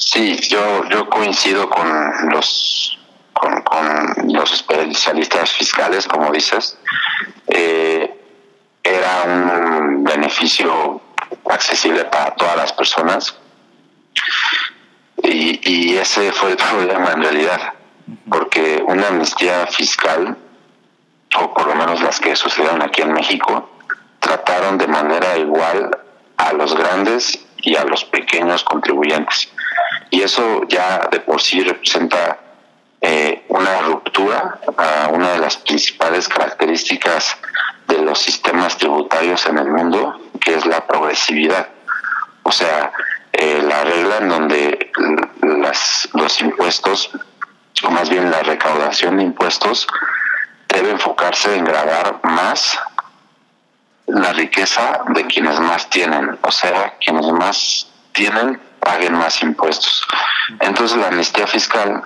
Sí, 0.05 0.37
yo, 0.49 0.85
yo 0.85 1.09
coincido 1.09 1.67
con 1.67 2.29
los, 2.29 2.99
con, 3.33 4.13
los 4.31 4.53
especialistas 4.53 5.51
fiscales, 5.51 6.07
como 6.07 6.31
dices. 6.31 6.77
Eh, 7.47 8.21
era 8.83 9.23
un 9.23 10.03
beneficio 10.03 11.01
accesible 11.49 12.05
para 12.05 12.35
todas 12.35 12.55
las 12.55 12.73
personas 12.73 13.35
y, 15.23 15.97
ese 15.97 16.31
fue 16.31 16.51
el 16.51 16.57
problema 16.69 17.13
en 17.13 17.23
realidad, 17.23 17.73
porque 18.29 18.83
una 18.85 19.07
amnistía 19.07 19.65
fiscal, 19.65 20.37
o 21.39 21.53
por 21.53 21.65
lo 21.65 21.73
menos 21.73 21.99
las 22.01 22.19
que 22.19 22.35
sucedieron 22.35 22.83
aquí 22.83 23.01
en 23.01 23.11
México, 23.11 23.71
trataron 24.19 24.77
de 24.77 24.87
manera 24.87 25.35
igual 25.35 25.89
a 26.37 26.53
los 26.53 26.75
grandes 26.75 27.43
y 27.57 27.75
a 27.75 27.83
los 27.85 28.05
pequeños 28.05 28.63
contribuyentes. 28.63 29.51
Y 30.15 30.21
eso 30.21 30.61
ya 30.69 31.09
de 31.11 31.19
por 31.19 31.41
sí 31.41 31.61
representa 31.61 32.39
eh, 33.01 33.43
una 33.49 33.81
ruptura 33.81 34.61
a 34.77 35.09
una 35.09 35.33
de 35.33 35.39
las 35.39 35.57
principales 35.57 36.29
características 36.29 37.35
de 37.89 37.97
los 38.01 38.19
sistemas 38.19 38.77
tributarios 38.77 39.45
en 39.45 39.57
el 39.57 39.69
mundo, 39.69 40.17
que 40.39 40.53
es 40.53 40.65
la 40.65 40.87
progresividad. 40.87 41.67
O 42.43 42.51
sea, 42.53 42.93
eh, 43.33 43.61
la 43.61 43.83
regla 43.83 44.17
en 44.19 44.29
donde 44.29 44.91
los 46.13 46.41
impuestos, 46.41 47.09
o 47.83 47.91
más 47.91 48.09
bien 48.09 48.31
la 48.31 48.41
recaudación 48.41 49.17
de 49.17 49.23
impuestos, 49.23 49.85
debe 50.69 50.91
enfocarse 50.91 51.57
en 51.57 51.65
grabar 51.65 52.21
más 52.23 52.79
la 54.07 54.31
riqueza 54.31 55.01
de 55.09 55.25
quienes 55.25 55.59
más 55.59 55.89
tienen, 55.89 56.39
o 56.41 56.51
sea, 56.51 56.93
quienes 57.03 57.29
más 57.33 57.91
tienen 58.13 58.61
paguen 58.85 59.13
más 59.13 59.41
impuestos. 59.41 60.07
Entonces 60.61 60.97
la 60.97 61.07
amnistía 61.07 61.47
fiscal, 61.47 62.03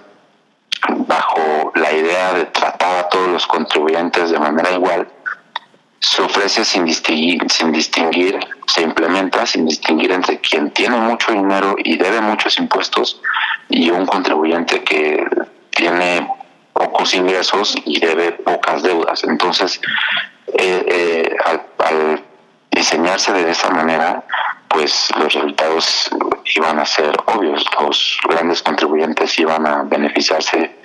bajo 1.06 1.72
la 1.76 1.92
idea 1.92 2.34
de 2.34 2.46
tratar 2.46 2.98
a 2.98 3.10
todos 3.10 3.28
los 3.28 3.46
contribuyentes 3.46 4.32
de 4.32 4.40
manera 4.40 4.72
igual, 4.72 5.08
se 6.00 6.22
ofrece 6.22 6.64
sin 6.64 6.86
distinguir, 6.86 7.44
sin 7.52 7.72
distinguir, 7.72 8.40
se 8.66 8.82
implementa 8.82 9.46
sin 9.46 9.68
distinguir 9.68 10.12
entre 10.14 10.40
quien 10.40 10.72
tiene 10.72 10.98
mucho 10.98 11.34
dinero 11.34 11.76
y 11.78 11.98
debe 11.98 12.22
muchos 12.22 12.58
impuestos 12.58 13.22
y 13.68 13.90
un 13.90 14.06
contribuyente 14.06 14.84
que 14.84 15.28
tiene 15.72 16.28
pocos 16.74 17.14
ingresos 17.14 17.76
y 17.86 18.00
debe 18.00 18.32
pocas 18.32 18.82
deudas. 18.82 19.24
Entonces, 19.26 19.82
eh, 20.58 20.86
eh, 20.88 21.36
al, 21.46 22.24
diseñarse 22.72 23.34
de 23.34 23.52
esa 23.52 23.70
manera, 23.72 24.24
pues 24.70 25.10
los 25.18 25.34
resultados 25.34 26.10
iban 26.56 26.80
a 26.80 26.86
ser 26.86 27.16
obvios. 27.26 27.66
Los 27.80 28.20
grandes 28.30 28.62
contribuyentes 28.62 29.38
iban 29.40 29.66
a 29.68 29.84
beneficiarse 29.84 30.80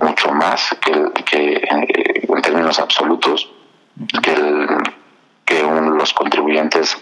mucho 0.00 0.32
más 0.32 0.76
que, 0.80 1.24
que 1.24 1.54
eh, 1.54 2.26
en 2.28 2.42
términos 2.42 2.78
absolutos 2.78 3.50
que, 4.22 4.66
que 5.48 5.62
los 5.62 6.12
contribuyentes 6.12 6.98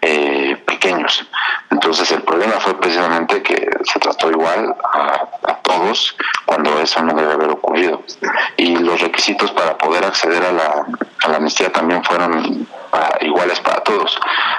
eh, 0.00 0.56
pequeños. 0.66 1.26
Entonces 1.70 2.10
el 2.10 2.22
problema 2.22 2.54
fue 2.54 2.80
precisamente 2.80 3.42
que 3.42 3.68
se 3.84 3.98
trató 3.98 4.30
igual 4.30 4.74
a, 4.82 5.28
todos 5.62 6.16
cuando 6.44 6.80
eso 6.80 7.02
no 7.02 7.14
debe 7.14 7.32
haber 7.34 7.50
ocurrido. 7.50 8.02
Y 8.56 8.76
los 8.76 9.00
requisitos 9.00 9.50
para 9.52 9.76
poder 9.76 10.04
acceder 10.04 10.42
a 10.42 10.52
la, 10.52 10.86
la 11.28 11.36
amnistía 11.36 11.70
también 11.70 12.02
fueron 12.02 12.66
iguales 13.20 13.60
para 13.60 13.82
todos. 13.82 14.18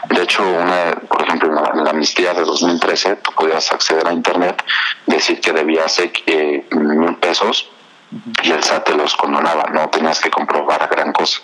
De 0.09 0.21
hecho, 0.21 0.43
una, 0.43 0.91
por 1.07 1.23
ejemplo, 1.23 1.49
en 1.49 1.83
la, 1.83 1.89
amnistía 1.89 2.33
de 2.33 2.43
2013, 2.43 3.17
tú 3.17 3.31
podías 3.33 3.71
acceder 3.71 4.07
a 4.07 4.13
Internet, 4.13 4.63
decir 5.07 5.41
que 5.41 5.51
debías 5.51 5.99
eh, 5.99 6.65
mil 6.71 7.15
pesos 7.15 7.69
y 8.43 8.51
el 8.51 8.63
SAT 8.63 8.85
te 8.85 8.95
los 8.95 9.15
condonaba, 9.15 9.65
no 9.73 9.89
tenías 9.89 10.19
que 10.19 10.29
comprobar 10.29 10.89
gran 10.91 11.11
cosa. 11.13 11.39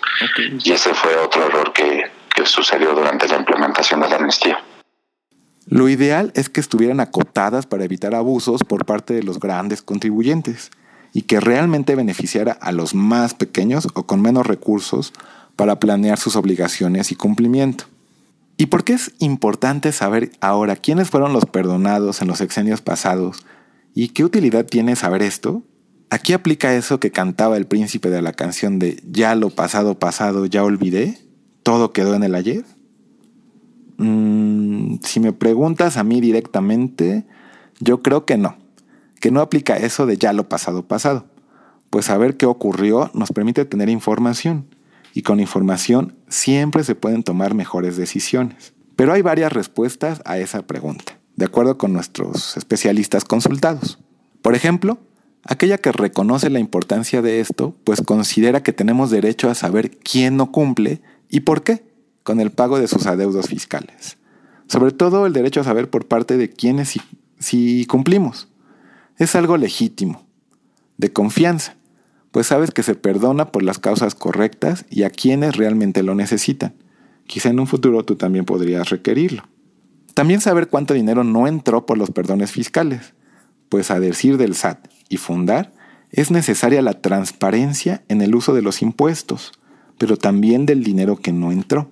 Y 0.62 0.72
ese 0.72 0.94
fue 0.94 1.16
otro 1.16 1.46
error 1.46 1.72
que, 1.72 2.04
que 2.34 2.46
sucedió 2.46 2.94
durante 2.94 3.28
la 3.28 3.36
implementación 3.36 4.00
de 4.00 4.08
la 4.08 4.16
amnistía. 4.16 4.58
Lo 5.66 5.88
ideal 5.88 6.32
es 6.34 6.48
que 6.48 6.60
estuvieran 6.60 7.00
acotadas 7.00 7.66
para 7.66 7.84
evitar 7.84 8.14
abusos 8.14 8.64
por 8.64 8.84
parte 8.86 9.14
de 9.14 9.22
los 9.22 9.38
grandes 9.38 9.82
contribuyentes 9.82 10.70
y 11.12 11.22
que 11.22 11.40
realmente 11.40 11.94
beneficiara 11.94 12.52
a 12.52 12.72
los 12.72 12.94
más 12.94 13.34
pequeños 13.34 13.88
o 13.94 14.04
con 14.04 14.22
menos 14.22 14.46
recursos 14.46 15.12
para 15.56 15.78
planear 15.78 16.18
sus 16.18 16.36
obligaciones 16.36 17.12
y 17.12 17.16
cumplimiento. 17.16 17.84
¿Y 18.56 18.66
por 18.66 18.84
qué 18.84 18.94
es 18.94 19.12
importante 19.18 19.92
saber 19.92 20.32
ahora 20.40 20.76
quiénes 20.76 21.08
fueron 21.08 21.32
los 21.32 21.46
perdonados 21.46 22.20
en 22.20 22.28
los 22.28 22.38
sexenios 22.38 22.80
pasados 22.80 23.44
y 23.94 24.08
qué 24.08 24.24
utilidad 24.24 24.66
tiene 24.66 24.96
saber 24.96 25.22
esto? 25.22 25.62
Aquí 26.10 26.32
aplica 26.32 26.74
eso 26.74 26.98
que 26.98 27.12
cantaba 27.12 27.56
el 27.56 27.66
príncipe 27.66 28.10
de 28.10 28.20
la 28.20 28.32
canción 28.32 28.80
de 28.80 29.00
Ya 29.08 29.36
lo 29.36 29.50
pasado 29.50 29.98
pasado, 30.00 30.44
ya 30.46 30.64
olvidé, 30.64 31.18
todo 31.62 31.92
quedó 31.92 32.14
en 32.14 32.24
el 32.24 32.34
ayer. 32.34 32.64
Mm, 33.96 34.96
si 35.04 35.20
me 35.20 35.32
preguntas 35.32 35.96
a 35.96 36.02
mí 36.02 36.20
directamente, 36.20 37.26
yo 37.78 38.02
creo 38.02 38.24
que 38.26 38.38
no, 38.38 38.56
que 39.20 39.30
no 39.30 39.40
aplica 39.40 39.76
eso 39.76 40.04
de 40.04 40.16
ya 40.16 40.32
lo 40.32 40.48
pasado 40.48 40.88
pasado, 40.88 41.26
pues 41.90 42.06
saber 42.06 42.36
qué 42.36 42.46
ocurrió 42.46 43.12
nos 43.14 43.30
permite 43.30 43.64
tener 43.64 43.88
información 43.88 44.66
y 45.14 45.22
con 45.22 45.38
información 45.38 46.16
siempre 46.28 46.82
se 46.82 46.96
pueden 46.96 47.22
tomar 47.22 47.54
mejores 47.54 47.96
decisiones. 47.96 48.72
Pero 48.96 49.12
hay 49.12 49.22
varias 49.22 49.52
respuestas 49.52 50.22
a 50.24 50.38
esa 50.38 50.62
pregunta, 50.62 51.18
de 51.36 51.44
acuerdo 51.44 51.78
con 51.78 51.92
nuestros 51.92 52.56
especialistas 52.56 53.24
consultados. 53.24 54.00
Por 54.42 54.56
ejemplo, 54.56 54.98
aquella 55.44 55.78
que 55.78 55.92
reconoce 55.92 56.50
la 56.50 56.58
importancia 56.58 57.22
de 57.22 57.40
esto, 57.40 57.74
pues 57.84 58.02
considera 58.02 58.62
que 58.62 58.72
tenemos 58.72 59.10
derecho 59.10 59.50
a 59.50 59.54
saber 59.54 59.90
quién 59.90 60.36
no 60.36 60.52
cumple 60.52 61.00
y 61.28 61.40
por 61.40 61.62
qué 61.62 61.84
con 62.22 62.40
el 62.40 62.50
pago 62.50 62.78
de 62.78 62.88
sus 62.88 63.06
adeudos 63.06 63.48
fiscales. 63.48 64.18
Sobre 64.68 64.92
todo 64.92 65.26
el 65.26 65.32
derecho 65.32 65.60
a 65.60 65.64
saber 65.64 65.90
por 65.90 66.06
parte 66.06 66.36
de 66.36 66.50
quienes 66.50 66.96
si, 67.38 67.86
cumplimos. 67.86 68.48
Es 69.18 69.34
algo 69.34 69.56
legítimo, 69.56 70.26
de 70.96 71.12
confianza, 71.12 71.76
pues 72.30 72.46
sabes 72.46 72.70
que 72.70 72.82
se 72.82 72.94
perdona 72.94 73.50
por 73.50 73.62
las 73.62 73.78
causas 73.78 74.14
correctas 74.14 74.84
y 74.88 75.02
a 75.02 75.10
quienes 75.10 75.56
realmente 75.56 76.02
lo 76.02 76.14
necesitan. 76.14 76.74
Quizá 77.26 77.48
en 77.48 77.60
un 77.60 77.66
futuro 77.66 78.04
tú 78.04 78.16
también 78.16 78.44
podrías 78.44 78.90
requerirlo. 78.90 79.44
También 80.14 80.40
saber 80.40 80.68
cuánto 80.68 80.94
dinero 80.94 81.24
no 81.24 81.46
entró 81.46 81.86
por 81.86 81.98
los 81.98 82.10
perdones 82.10 82.50
fiscales, 82.50 83.14
pues 83.68 83.90
a 83.90 84.00
decir 84.00 84.36
del 84.36 84.54
SAT 84.54 84.88
y 85.10 85.18
fundar, 85.18 85.72
es 86.10 86.30
necesaria 86.30 86.80
la 86.80 86.94
transparencia 86.94 88.02
en 88.08 88.22
el 88.22 88.34
uso 88.34 88.54
de 88.54 88.62
los 88.62 88.80
impuestos, 88.80 89.52
pero 89.98 90.16
también 90.16 90.64
del 90.64 90.82
dinero 90.82 91.16
que 91.16 91.32
no 91.32 91.52
entró. 91.52 91.90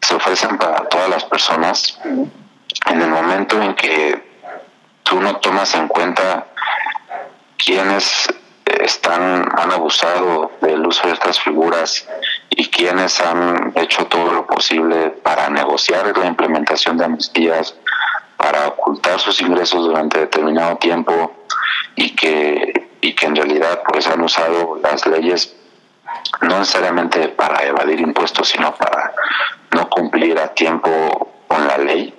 Se 0.00 0.14
ofrecen 0.14 0.56
para 0.58 0.88
todas 0.88 1.10
las 1.10 1.24
personas 1.24 1.98
en 2.04 3.02
el 3.02 3.10
momento 3.10 3.60
en 3.60 3.74
que 3.74 4.22
tú 5.02 5.20
no 5.20 5.36
tomas 5.36 5.74
en 5.74 5.88
cuenta 5.88 6.46
quiénes 7.56 8.28
están, 8.80 9.48
han 9.58 9.72
abusado 9.72 10.52
del 10.60 10.86
uso 10.86 11.06
de 11.06 11.14
estas 11.14 11.40
figuras 11.40 12.06
y 12.50 12.68
quienes 12.68 13.20
han 13.20 13.72
hecho 13.76 14.06
todo 14.06 14.32
lo 14.32 14.46
posible 14.46 15.10
para 15.22 15.48
negociar 15.48 16.16
la 16.16 16.26
implementación 16.26 16.98
de 16.98 17.04
amnistías, 17.04 17.74
para 18.36 18.68
ocultar 18.68 19.18
sus 19.20 19.40
ingresos 19.40 19.84
durante 19.84 20.18
determinado 20.18 20.76
tiempo 20.76 21.41
y 21.96 22.14
que, 22.14 22.88
y 23.00 23.14
que 23.14 23.26
en 23.26 23.36
realidad 23.36 23.82
pues 23.86 24.06
han 24.06 24.20
usado 24.20 24.78
las 24.82 25.06
leyes 25.06 25.56
no 26.40 26.58
necesariamente 26.58 27.28
para 27.28 27.64
evadir 27.64 28.00
impuestos, 28.00 28.48
sino 28.48 28.74
para 28.74 29.12
no 29.70 29.88
cumplir 29.88 30.38
a 30.38 30.48
tiempo 30.48 31.30
con 31.48 31.66
la 31.66 31.78
ley 31.78 32.11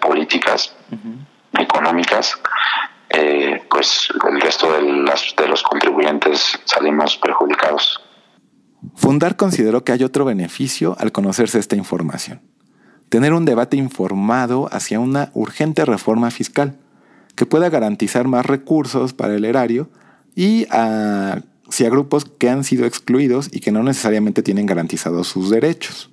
políticas, 0.00 0.74
económicas, 1.52 2.34
eh, 3.08 3.62
pues 3.70 4.08
el 4.28 4.40
resto 4.40 4.72
de, 4.72 4.82
las, 4.82 5.34
de 5.36 5.48
los 5.48 5.62
contribuyentes 5.62 6.58
salimos 6.64 7.16
perjudicados. 7.16 8.00
Fundar 8.94 9.36
consideró 9.36 9.84
que 9.84 9.92
hay 9.92 10.04
otro 10.04 10.24
beneficio 10.24 10.96
al 10.98 11.12
conocerse 11.12 11.58
esta 11.58 11.76
información. 11.76 12.40
Tener 13.08 13.32
un 13.32 13.44
debate 13.44 13.76
informado 13.76 14.68
hacia 14.72 15.00
una 15.00 15.30
urgente 15.34 15.84
reforma 15.84 16.30
fiscal 16.30 16.78
que 17.36 17.46
pueda 17.46 17.68
garantizar 17.70 18.26
más 18.26 18.46
recursos 18.46 19.12
para 19.12 19.34
el 19.34 19.44
erario 19.44 19.88
y 20.34 20.66
a, 20.70 21.40
si 21.68 21.86
a 21.86 21.90
grupos 21.90 22.24
que 22.24 22.50
han 22.50 22.64
sido 22.64 22.86
excluidos 22.86 23.48
y 23.52 23.60
que 23.60 23.72
no 23.72 23.82
necesariamente 23.82 24.42
tienen 24.42 24.66
garantizados 24.66 25.28
sus 25.28 25.50
derechos. 25.50 26.10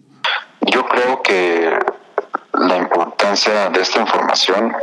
Yo 0.62 0.86
creo 0.86 1.22
que 1.24 1.70
la 2.54 2.78
importancia 2.78 3.13
de 3.24 3.82
esta 3.82 4.00
información 4.02 4.76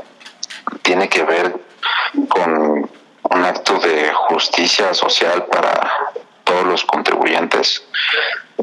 tiene 0.80 1.10
que 1.10 1.22
ver 1.24 1.54
con 2.28 2.90
un 3.22 3.44
acto 3.44 3.78
de 3.78 4.10
justicia 4.14 4.94
social 4.94 5.44
para 5.44 5.92
todos 6.44 6.64
los 6.64 6.84
contribuyentes. 6.84 7.84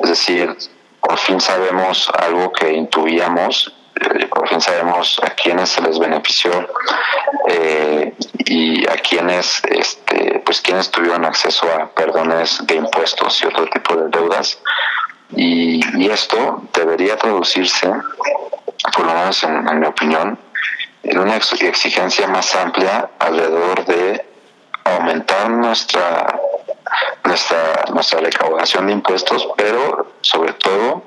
Es 0.02 0.10
decir, 0.10 0.58
por 1.00 1.18
fin 1.20 1.40
sabemos 1.40 2.10
algo 2.20 2.52
que 2.52 2.74
intuíamos 2.74 3.72
eh, 4.00 4.28
por 4.28 4.48
fin 4.50 4.62
sabemos 4.62 5.20
a 5.24 5.30
quiénes 5.30 5.70
se 5.70 5.82
les 5.82 5.98
benefició 6.00 6.68
eh, 7.48 8.14
y 8.46 8.88
a 8.90 8.96
quienes, 8.96 9.62
este, 9.70 10.42
pues 10.44 10.60
quienes 10.62 10.90
tuvieron 10.90 11.24
acceso 11.24 11.68
a 11.72 11.90
perdones 11.92 12.66
de 12.66 12.76
impuestos 12.76 13.42
y 13.44 13.46
otro 13.46 13.68
tipo 13.68 13.96
de 13.96 14.10
deudas. 14.10 14.60
Y, 15.36 16.10
esto 16.10 16.64
debería 16.74 17.18
traducirse, 17.18 17.92
por 18.96 19.06
lo 19.06 19.14
menos 19.14 19.44
en, 19.44 19.80
mi 19.80 19.86
opinión, 19.86 20.38
en 21.04 21.20
una 21.20 21.36
exigencia 21.36 22.28
más 22.28 22.56
amplia 22.56 23.10
alrededor 23.20 23.86
de 23.86 24.26
aumentar 24.84 25.50
nuestra 25.50 26.40
nuestra 27.24 27.86
nuestra 27.94 28.20
recaudación 28.22 28.88
de 28.88 28.94
impuestos, 28.94 29.48
pero 29.58 30.14
sobre 30.22 30.54
todo 30.54 31.04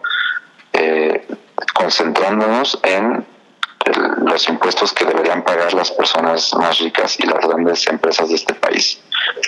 eh, 0.73 1.27
concentrándonos 1.75 2.79
en 2.83 3.27
los 4.19 4.49
impuestos 4.49 4.93
que 4.93 5.05
deberían 5.05 5.43
pagar 5.43 5.73
las 5.73 5.91
personas 5.91 6.55
más 6.55 6.79
ricas 6.79 7.19
y 7.19 7.27
las 7.27 7.41
grandes 7.47 7.87
empresas 7.87 8.29
de 8.29 8.35
este 8.35 8.55
país. 8.55 9.01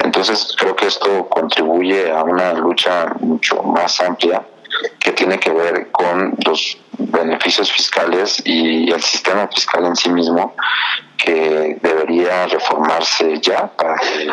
Entonces 0.03 0.55
creo 0.59 0.75
que 0.75 0.87
esto 0.87 1.29
contribuye 1.29 2.11
a 2.11 2.23
una 2.23 2.53
lucha 2.55 3.13
mucho 3.21 3.63
más 3.63 4.01
amplia 4.01 4.43
que 4.99 5.13
tiene 5.13 5.39
que 5.39 5.51
ver 5.51 5.91
con 5.91 6.35
los 6.47 6.79
beneficios 7.11 7.73
fiscales 7.73 8.43
y 8.45 8.91
el 8.91 9.03
sistema 9.03 9.49
fiscal 9.49 9.87
en 9.87 9.97
sí 9.97 10.11
mismo 10.11 10.55
que 11.17 11.79
debería 11.81 12.47
reformarse 12.47 13.39
ya 13.41 13.69
para 13.69 13.97
que 13.97 14.29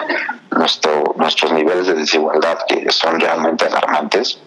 nuestro, 0.51 1.13
nuestros 1.17 1.51
niveles 1.53 1.87
de 1.87 1.93
desigualdad, 1.93 2.57
que 2.67 2.89
son 2.89 3.19
realmente 3.19 3.65
alarmantes, 3.65 4.39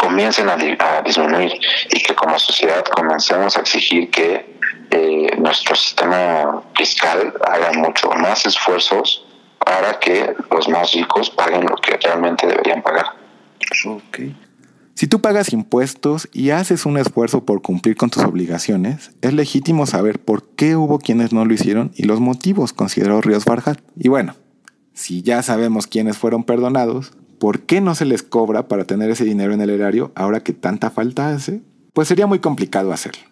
comiencen 0.00 0.48
a, 0.48 0.56
disminuir 1.02 1.52
y 1.90 2.00
que 2.00 2.14
como 2.14 2.38
sociedad 2.38 2.84
comencemos 2.84 3.56
a 3.56 3.60
exigir 3.60 4.10
que 4.10 4.58
eh, 4.90 5.36
nuestro 5.36 5.74
sistema 5.74 6.62
fiscal 6.74 7.34
haga 7.46 7.72
mucho 7.74 8.10
más 8.10 8.46
esfuerzos 8.46 9.26
para 9.58 9.98
que 9.98 10.34
los 10.50 10.68
más 10.68 10.92
ricos 10.92 11.28
paguen 11.30 11.66
lo 11.66 11.76
que 11.76 11.98
realmente 11.98 12.46
deberían 12.46 12.82
pagar. 12.82 13.12
Ok. 13.84 14.20
Si 14.98 15.06
tú 15.06 15.20
pagas 15.20 15.52
impuestos 15.52 16.28
y 16.32 16.50
haces 16.50 16.84
un 16.84 16.98
esfuerzo 16.98 17.44
por 17.44 17.62
cumplir 17.62 17.96
con 17.96 18.10
tus 18.10 18.24
obligaciones, 18.24 19.12
es 19.22 19.32
legítimo 19.32 19.86
saber 19.86 20.18
por 20.18 20.42
qué 20.56 20.74
hubo 20.74 20.98
quienes 20.98 21.32
no 21.32 21.44
lo 21.44 21.54
hicieron 21.54 21.92
y 21.94 22.02
los 22.02 22.18
motivos, 22.18 22.72
consideró 22.72 23.20
Ríos 23.20 23.44
Farjat. 23.44 23.78
Y 23.94 24.08
bueno, 24.08 24.34
si 24.94 25.22
ya 25.22 25.40
sabemos 25.44 25.86
quiénes 25.86 26.18
fueron 26.18 26.42
perdonados, 26.42 27.12
¿por 27.38 27.60
qué 27.60 27.80
no 27.80 27.94
se 27.94 28.06
les 28.06 28.24
cobra 28.24 28.66
para 28.66 28.86
tener 28.86 29.08
ese 29.08 29.22
dinero 29.22 29.52
en 29.52 29.60
el 29.60 29.70
erario 29.70 30.10
ahora 30.16 30.40
que 30.40 30.52
tanta 30.52 30.90
falta 30.90 31.28
hace? 31.28 31.62
Pues 31.92 32.08
sería 32.08 32.26
muy 32.26 32.40
complicado 32.40 32.92
hacerlo. 32.92 33.22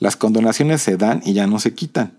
Las 0.00 0.16
condonaciones 0.16 0.82
se 0.82 0.96
dan 0.96 1.22
y 1.24 1.32
ya 1.32 1.46
no 1.46 1.60
se 1.60 1.76
quitan. 1.76 2.18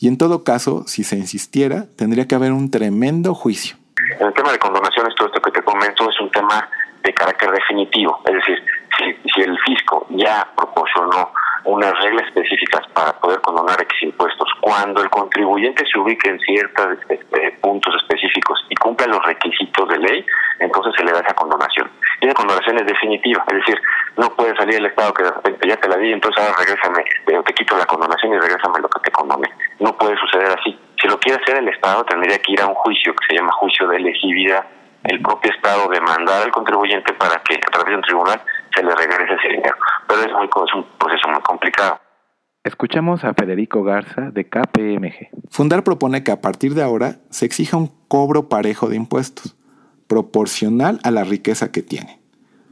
Y 0.00 0.08
en 0.08 0.18
todo 0.18 0.42
caso, 0.42 0.82
si 0.88 1.04
se 1.04 1.16
insistiera, 1.16 1.86
tendría 1.94 2.26
que 2.26 2.34
haber 2.34 2.50
un 2.50 2.72
tremendo 2.72 3.36
juicio. 3.36 3.76
El 4.18 4.34
tema 4.34 4.50
de 4.50 4.58
condonaciones, 4.58 5.14
todo 5.14 5.28
esto 5.28 5.40
que 5.40 5.52
te 5.52 5.62
comento 5.62 6.10
es 6.10 6.20
un 6.20 6.30
tema 6.32 6.68
de 7.06 7.14
carácter 7.14 7.50
definitivo. 7.52 8.20
Es 8.26 8.34
decir, 8.34 8.62
si, 8.98 9.40
el 9.40 9.56
fisco 9.60 10.06
ya 10.10 10.46
proporcionó 10.56 11.32
unas 11.64 11.92
reglas 12.00 12.26
específicas 12.26 12.86
para 12.92 13.12
poder 13.20 13.40
condonar 13.40 13.80
X 13.80 14.02
impuestos, 14.02 14.48
cuando 14.60 15.02
el 15.02 15.10
contribuyente 15.10 15.84
se 15.86 15.98
ubique 15.98 16.28
en 16.28 16.38
ciertos 16.40 16.98
este, 17.08 17.58
puntos 17.60 17.94
específicos 18.02 18.64
y 18.70 18.74
cumpla 18.76 19.06
los 19.06 19.24
requisitos 19.24 19.88
de 19.88 19.98
ley, 19.98 20.26
entonces 20.58 20.94
se 20.96 21.04
le 21.04 21.12
da 21.12 21.20
esa 21.20 21.34
condonación. 21.34 21.90
Y 22.20 22.26
la 22.26 22.34
condonación 22.34 22.78
es 22.78 22.86
definitiva, 22.86 23.44
es 23.48 23.54
decir, 23.58 23.80
no 24.16 24.30
puede 24.34 24.56
salir 24.56 24.76
el 24.76 24.86
Estado 24.86 25.12
que 25.12 25.24
de 25.24 25.30
repente 25.30 25.68
ya 25.68 25.76
te 25.76 25.88
la 25.88 25.96
di, 25.96 26.12
entonces 26.12 26.42
ahora 26.42 26.56
regrésame, 26.58 27.04
te 27.44 27.54
quito 27.54 27.76
la 27.76 27.86
condonación 27.86 28.32
y 28.32 28.38
regrésame 28.38 28.80
lo 28.80 28.88
que 28.88 29.00
te 29.00 29.10
condone. 29.10 29.48
No 29.80 29.96
puede 29.96 30.16
suceder 30.16 30.56
así. 30.58 30.78
Si 31.00 31.08
lo 31.08 31.18
quiere 31.20 31.42
hacer 31.42 31.58
el 31.58 31.68
Estado, 31.68 32.04
tendría 32.04 32.38
que 32.38 32.52
ir 32.52 32.60
a 32.62 32.66
un 32.66 32.74
juicio 32.74 33.14
que 33.14 33.26
se 33.28 33.34
llama 33.34 33.52
juicio 33.52 33.86
de 33.88 33.96
elegibilidad. 33.96 34.64
El 35.08 35.22
propio 35.22 35.52
Estado 35.52 35.88
demandar 35.88 36.42
al 36.42 36.50
contribuyente 36.50 37.12
para 37.14 37.40
que 37.42 37.54
a 37.54 37.70
través 37.70 37.90
de 37.90 37.96
un 37.96 38.02
tribunal 38.02 38.42
se 38.74 38.82
le 38.82 38.94
regrese 38.94 39.34
ese 39.34 39.48
dinero. 39.48 39.76
Pero 40.08 40.20
es, 40.22 40.32
muy, 40.32 40.46
es 40.46 40.74
un 40.74 40.86
proceso 40.98 41.28
muy 41.28 41.40
complicado. 41.42 42.00
Escuchamos 42.64 43.22
a 43.22 43.32
Federico 43.32 43.84
Garza 43.84 44.32
de 44.32 44.48
KPMG. 44.48 45.28
Fundar 45.50 45.84
propone 45.84 46.24
que 46.24 46.32
a 46.32 46.40
partir 46.40 46.74
de 46.74 46.82
ahora 46.82 47.18
se 47.30 47.46
exija 47.46 47.76
un 47.76 47.92
cobro 48.08 48.48
parejo 48.48 48.88
de 48.88 48.96
impuestos, 48.96 49.54
proporcional 50.08 50.98
a 51.04 51.12
la 51.12 51.22
riqueza 51.22 51.70
que 51.70 51.82
tiene. 51.82 52.18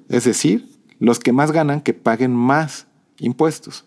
Es 0.08 0.24
decir, 0.24 0.64
los 0.98 1.20
que 1.20 1.32
más 1.32 1.52
ganan 1.52 1.80
que 1.80 1.94
paguen 1.94 2.34
más 2.34 2.88
impuestos, 3.18 3.86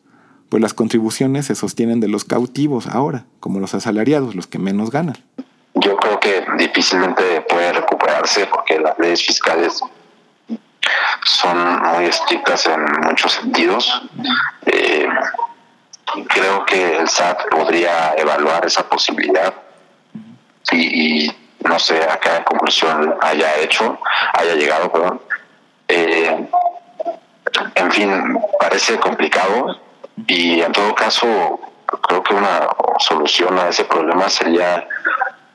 pues 0.50 0.62
las 0.62 0.74
contribuciones 0.74 1.48
se 1.48 1.56
sostienen 1.56 2.00
de 2.00 2.08
los 2.08 2.24
cautivos 2.24 2.88
ahora, 2.88 3.26
como 3.42 3.60
los 3.60 3.74
asalariados, 3.74 4.34
los 4.34 4.48
que 4.48 4.60
menos 4.60 4.92
ganan. 4.92 5.18
Yo 5.76 5.98
creo 5.98 6.20
que 6.20 6.46
difícilmente 6.58 7.42
puede 7.50 7.74
porque 8.52 8.80
las 8.80 8.98
leyes 9.00 9.26
fiscales 9.26 9.82
son 11.26 11.82
muy 11.82 12.06
estrictas 12.06 12.66
en 12.66 12.84
muchos 13.02 13.34
sentidos. 13.34 14.02
Eh, 14.66 15.08
creo 16.28 16.66
que 16.66 16.98
el 16.98 17.08
SAT 17.08 17.50
podría 17.50 18.14
evaluar 18.16 18.66
esa 18.66 18.88
posibilidad 18.88 19.54
y, 20.72 21.32
no 21.60 21.80
sé 21.80 22.04
a 22.04 22.18
qué 22.20 22.44
conclusión 22.46 23.16
haya 23.22 23.58
hecho, 23.58 24.00
haya 24.34 24.56
llegado, 24.56 24.92
perdón. 24.92 25.22
Eh, 25.88 26.48
en 27.76 27.92
fin, 27.92 28.40
parece 28.60 29.00
complicado 29.00 29.80
y 30.28 30.62
en 30.62 30.72
todo 30.72 30.94
caso 30.96 31.60
creo 31.86 32.24
que 32.24 32.34
una 32.34 32.68
solución 33.00 33.58
a 33.60 33.70
ese 33.70 33.86
problema 33.86 34.30
sería 34.30 34.88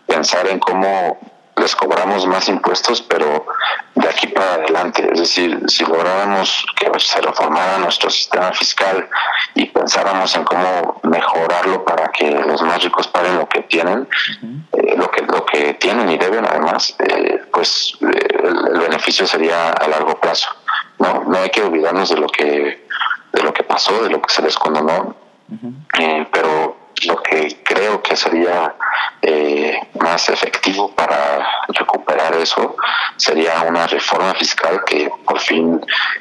pensar 0.07 0.46
en 0.48 0.59
cómo 0.59 1.18
les 1.57 1.77
cobramos 1.77 2.27
más 2.27 2.49
impuestos, 2.49 3.03
pero 3.03 3.47
de 3.95 4.09
aquí 4.09 4.27
para 4.29 4.55
adelante. 4.55 5.09
Es 5.12 5.21
decir, 5.21 5.61
si 5.69 5.85
lográramos 5.85 6.67
que 6.77 6.91
se 6.99 7.21
reformara 7.21 7.79
nuestro 7.79 8.11
sistema 8.11 8.53
fiscal 8.53 9.09
y 9.55 9.67
pensáramos 9.67 10.35
en 10.35 10.45
cómo 10.45 11.01
mejorarlo 11.03 11.85
para 11.85 12.09
que 12.09 12.31
los 12.31 12.62
más 12.62 12.83
ricos 12.83 13.09
paguen 13.09 13.38
lo 13.38 13.49
que 13.49 13.62
tienen, 13.62 14.09
eh, 14.73 14.95
lo 14.97 15.11
que 15.11 15.23
lo 15.23 15.45
que 15.45 15.75
tienen 15.75 16.11
y 16.11 16.19
deben 16.19 16.45
además, 16.47 16.97
eh, 16.99 17.43
pues 17.53 17.99
eh, 18.01 18.38
el, 18.43 18.79
beneficio 18.81 19.27
sería 19.27 19.71
a 19.71 19.88
largo 19.88 20.19
plazo. 20.21 20.49
No, 20.99 21.25
no 21.27 21.38
hay 21.38 21.51
que 21.51 21.62
olvidarnos 21.62 22.09
de 22.09 22.17
lo 22.17 22.29
que 22.29 22.87
de 23.33 23.43
lo 23.43 23.53
que 23.53 23.62
pasó, 23.62 24.03
de 24.03 24.11
lo 24.11 24.21
que 24.21 24.33
se 24.33 24.43
les 24.43 24.57
condonó, 24.57 25.17
pero 26.31 26.77
lo 27.07 27.23
que 27.23 27.62
creo 27.65 28.03
que 28.03 28.15
sería 28.15 28.75
más 29.99 30.29
efectivo 30.29 30.91
para 30.95 31.22
eso 32.42 32.76
sería 33.16 33.62
una 33.62 33.87
reforma 33.87 34.35
fiscal 34.35 34.83
que 34.85 35.11
por 35.24 35.38
fin 35.38 35.81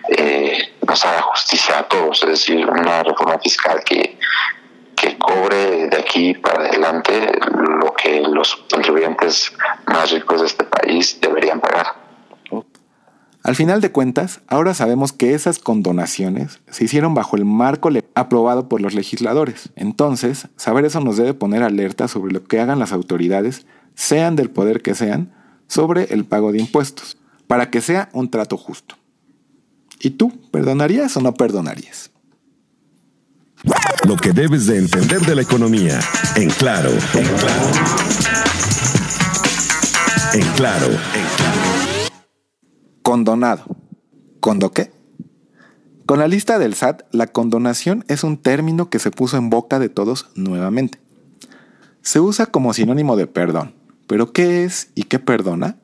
eh, 0.10 0.74
nos 0.88 1.06
haga 1.06 1.22
justicia 1.22 1.80
a 1.80 1.84
todos, 1.84 2.24
es 2.24 2.30
decir, 2.30 2.66
una 2.70 3.04
reforma 3.04 3.38
fiscal 3.40 3.82
que, 3.86 4.18
que 4.96 5.18
cobre 5.18 5.88
de 5.88 5.98
aquí 5.98 6.34
para 6.34 6.66
adelante 6.66 7.32
lo 7.82 7.94
que 7.94 8.22
los 8.22 8.56
contribuyentes 8.72 9.52
más 9.88 10.12
ricos 10.12 10.42
de 10.42 10.48
este 10.48 10.64
país 10.64 11.20
deberían 11.20 11.60
pagar. 11.60 12.02
Al 13.44 13.56
final 13.56 13.82
de 13.82 13.92
cuentas, 13.92 14.42
ahora 14.48 14.76
sabemos 14.76 15.14
que 15.14 15.34
esas 15.34 15.58
condonaciones 15.58 16.62
se 16.70 16.84
hicieron 16.84 17.16
bajo 17.16 17.36
el 17.36 17.44
marco 17.44 17.90
aprobado 18.14 18.70
por 18.70 18.82
los 18.82 18.94
legisladores. 18.94 19.72
Entonces, 19.76 20.48
saber 20.58 20.86
eso 20.86 21.00
nos 21.00 21.18
debe 21.18 21.34
poner 21.34 21.64
alerta 21.64 22.08
sobre 22.08 22.34
lo 22.34 22.44
que 22.44 22.60
hagan 22.60 22.78
las 22.78 22.92
autoridades, 22.92 23.66
sean 23.96 24.36
del 24.36 24.52
poder 24.52 24.84
que 24.84 24.94
sean, 24.94 25.34
sobre 25.72 26.14
el 26.14 26.26
pago 26.26 26.52
de 26.52 26.60
impuestos, 26.60 27.18
para 27.48 27.70
que 27.70 27.80
sea 27.80 28.10
un 28.12 28.30
trato 28.30 28.58
justo. 28.58 28.96
¿Y 30.02 30.10
tú, 30.12 30.34
perdonarías 30.52 31.16
o 31.16 31.22
no 31.22 31.34
perdonarías? 31.34 32.12
Lo 34.06 34.18
que 34.18 34.34
debes 34.34 34.66
de 34.66 34.80
entender 34.80 35.22
de 35.22 35.36
la 35.36 35.44
economía, 35.44 35.98
en 36.36 36.50
claro, 36.50 36.90
en 36.90 37.28
claro. 37.38 37.72
En 40.34 40.48
claro, 40.56 40.88
en 40.88 41.36
claro 41.38 41.82
condonado. 43.02 43.64
¿Condo 44.40 44.72
qué? 44.72 44.92
Con 46.06 46.20
la 46.20 46.28
lista 46.28 46.60
del 46.60 46.76
SAT, 46.76 47.04
la 47.12 47.28
condonación 47.28 48.04
es 48.10 48.24
un 48.24 48.38
término 48.38 48.90
que 48.90 49.00
se 49.00 49.12
puso 49.12 49.38
en 49.38 49.50
boca 49.50 49.80
de 49.80 49.90
todos 49.90 50.30
nuevamente. 50.36 51.00
Se 52.02 52.20
usa 52.20 52.48
como 52.48 52.74
sinónimo 52.74 53.16
de 53.16 53.28
perdón, 53.28 53.76
pero 54.12 54.34
¿qué 54.34 54.66
es 54.66 54.92
y 54.94 55.04
qué 55.04 55.20
perdona? 55.20 55.78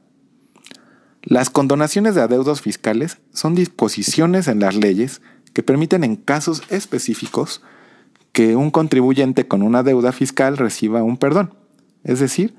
Las 1.24 1.50
condonaciones 1.50 2.14
de 2.14 2.20
adeudos 2.20 2.60
fiscales 2.60 3.20
son 3.32 3.56
disposiciones 3.56 4.50
en 4.50 4.60
las 4.60 4.76
leyes 4.76 5.22
que 5.54 5.64
permiten 5.64 6.04
en 6.04 6.18
casos 6.18 6.62
específicos 6.68 7.62
que 8.34 8.58
un 8.58 8.70
contribuyente 8.70 9.48
con 9.48 9.62
una 9.62 9.82
deuda 9.82 10.12
fiscal 10.12 10.58
reciba 10.58 11.04
un 11.04 11.16
perdón, 11.16 11.54
es 12.04 12.20
decir, 12.20 12.54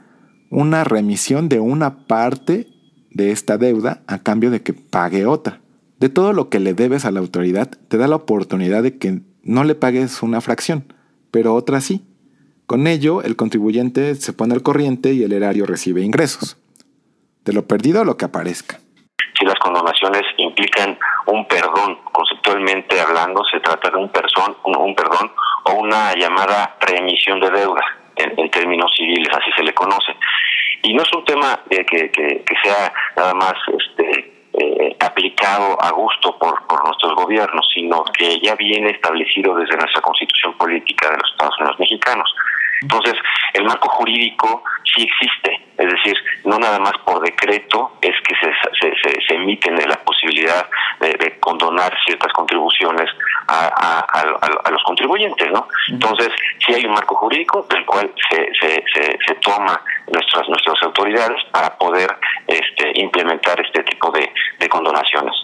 una 0.48 0.84
remisión 0.84 1.50
de 1.50 1.60
una 1.60 2.06
parte 2.06 2.68
de 3.10 3.30
esta 3.30 3.58
deuda 3.58 4.02
a 4.06 4.20
cambio 4.22 4.50
de 4.50 4.62
que 4.62 4.72
pague 4.72 5.26
otra. 5.26 5.60
De 6.00 6.08
todo 6.08 6.32
lo 6.32 6.48
que 6.48 6.60
le 6.60 6.72
debes 6.72 7.04
a 7.04 7.10
la 7.10 7.20
autoridad, 7.20 7.68
te 7.88 7.98
da 7.98 8.08
la 8.08 8.16
oportunidad 8.16 8.82
de 8.82 8.96
que 8.96 9.20
no 9.42 9.64
le 9.64 9.74
pagues 9.74 10.22
una 10.22 10.40
fracción, 10.40 10.94
pero 11.30 11.54
otra 11.54 11.82
sí. 11.82 12.07
Con 12.68 12.86
ello, 12.86 13.22
el 13.22 13.34
contribuyente 13.34 14.14
se 14.14 14.34
pone 14.34 14.52
al 14.52 14.62
corriente 14.62 15.14
y 15.14 15.22
el 15.22 15.32
erario 15.32 15.64
recibe 15.64 16.02
ingresos. 16.02 16.58
De 17.42 17.54
lo 17.54 17.66
perdido 17.66 18.04
lo 18.04 18.18
que 18.18 18.26
aparezca. 18.26 18.76
Si 19.38 19.46
las 19.46 19.54
condonaciones 19.54 20.20
implican 20.36 20.98
un 21.28 21.48
perdón, 21.48 21.98
conceptualmente 22.12 23.00
hablando, 23.00 23.42
se 23.50 23.60
trata 23.60 23.88
de 23.88 23.96
un, 23.96 24.10
un 24.64 24.94
perdón 24.94 25.32
o 25.64 25.80
una 25.80 26.14
llamada 26.14 26.76
remisión 26.82 27.40
de 27.40 27.48
deuda 27.48 27.80
en 28.16 28.50
términos 28.50 28.92
civiles, 28.94 29.28
así 29.32 29.50
se 29.56 29.62
le 29.62 29.72
conoce. 29.72 30.12
Y 30.82 30.92
no 30.92 31.02
es 31.02 31.12
un 31.14 31.24
tema 31.24 31.60
que, 31.70 31.86
que, 31.86 32.44
sea 32.62 32.92
nada 33.16 33.32
más 33.32 33.54
este, 33.78 34.42
eh, 34.52 34.96
aplicado 35.00 35.78
a 35.80 35.90
gusto 35.92 36.36
por 36.38 36.84
nuestros 36.84 37.14
gobiernos, 37.14 37.66
sino 37.72 38.04
que 38.12 38.38
ya 38.40 38.54
viene 38.56 38.90
establecido 38.90 39.54
desde 39.54 39.74
nuestra 39.78 40.02
constitución 40.02 40.52
política 40.58 41.08
de 41.08 41.16
los 41.16 41.30
Estados 41.30 41.54
Unidos 41.60 41.78
mexicanos. 41.78 42.30
Entonces, 42.82 43.14
el 43.54 43.64
marco 43.64 43.88
jurídico 43.88 44.62
sí 44.84 45.02
existe, 45.02 45.68
es 45.78 45.86
decir, 45.92 46.14
no 46.44 46.58
nada 46.58 46.78
más 46.78 46.92
por 47.04 47.20
decreto 47.20 47.98
es 48.00 48.14
que 48.26 48.34
se, 48.34 48.52
se, 48.80 49.20
se, 49.26 49.34
emiten 49.34 49.76
la 49.76 49.96
posibilidad 50.02 50.68
de, 51.00 51.38
condonar 51.40 51.92
ciertas 52.06 52.32
contribuciones 52.32 53.08
a, 53.48 54.00
a, 54.00 54.70
los 54.70 54.82
contribuyentes, 54.84 55.50
¿no? 55.52 55.66
Entonces, 55.88 56.28
sí 56.64 56.74
hay 56.74 56.84
un 56.84 56.92
marco 56.92 57.14
jurídico 57.16 57.66
del 57.70 57.84
cual 57.86 58.12
se, 58.30 58.50
se, 58.60 58.84
se, 59.26 59.34
toma 59.36 59.80
nuestras 60.12 60.48
nuestras 60.48 60.82
autoridades 60.82 61.42
para 61.52 61.76
poder 61.76 62.14
este, 62.46 63.00
implementar 63.00 63.60
este 63.60 63.82
tipo 63.84 64.10
de, 64.10 64.30
de 64.58 64.68
condonaciones. 64.68 65.34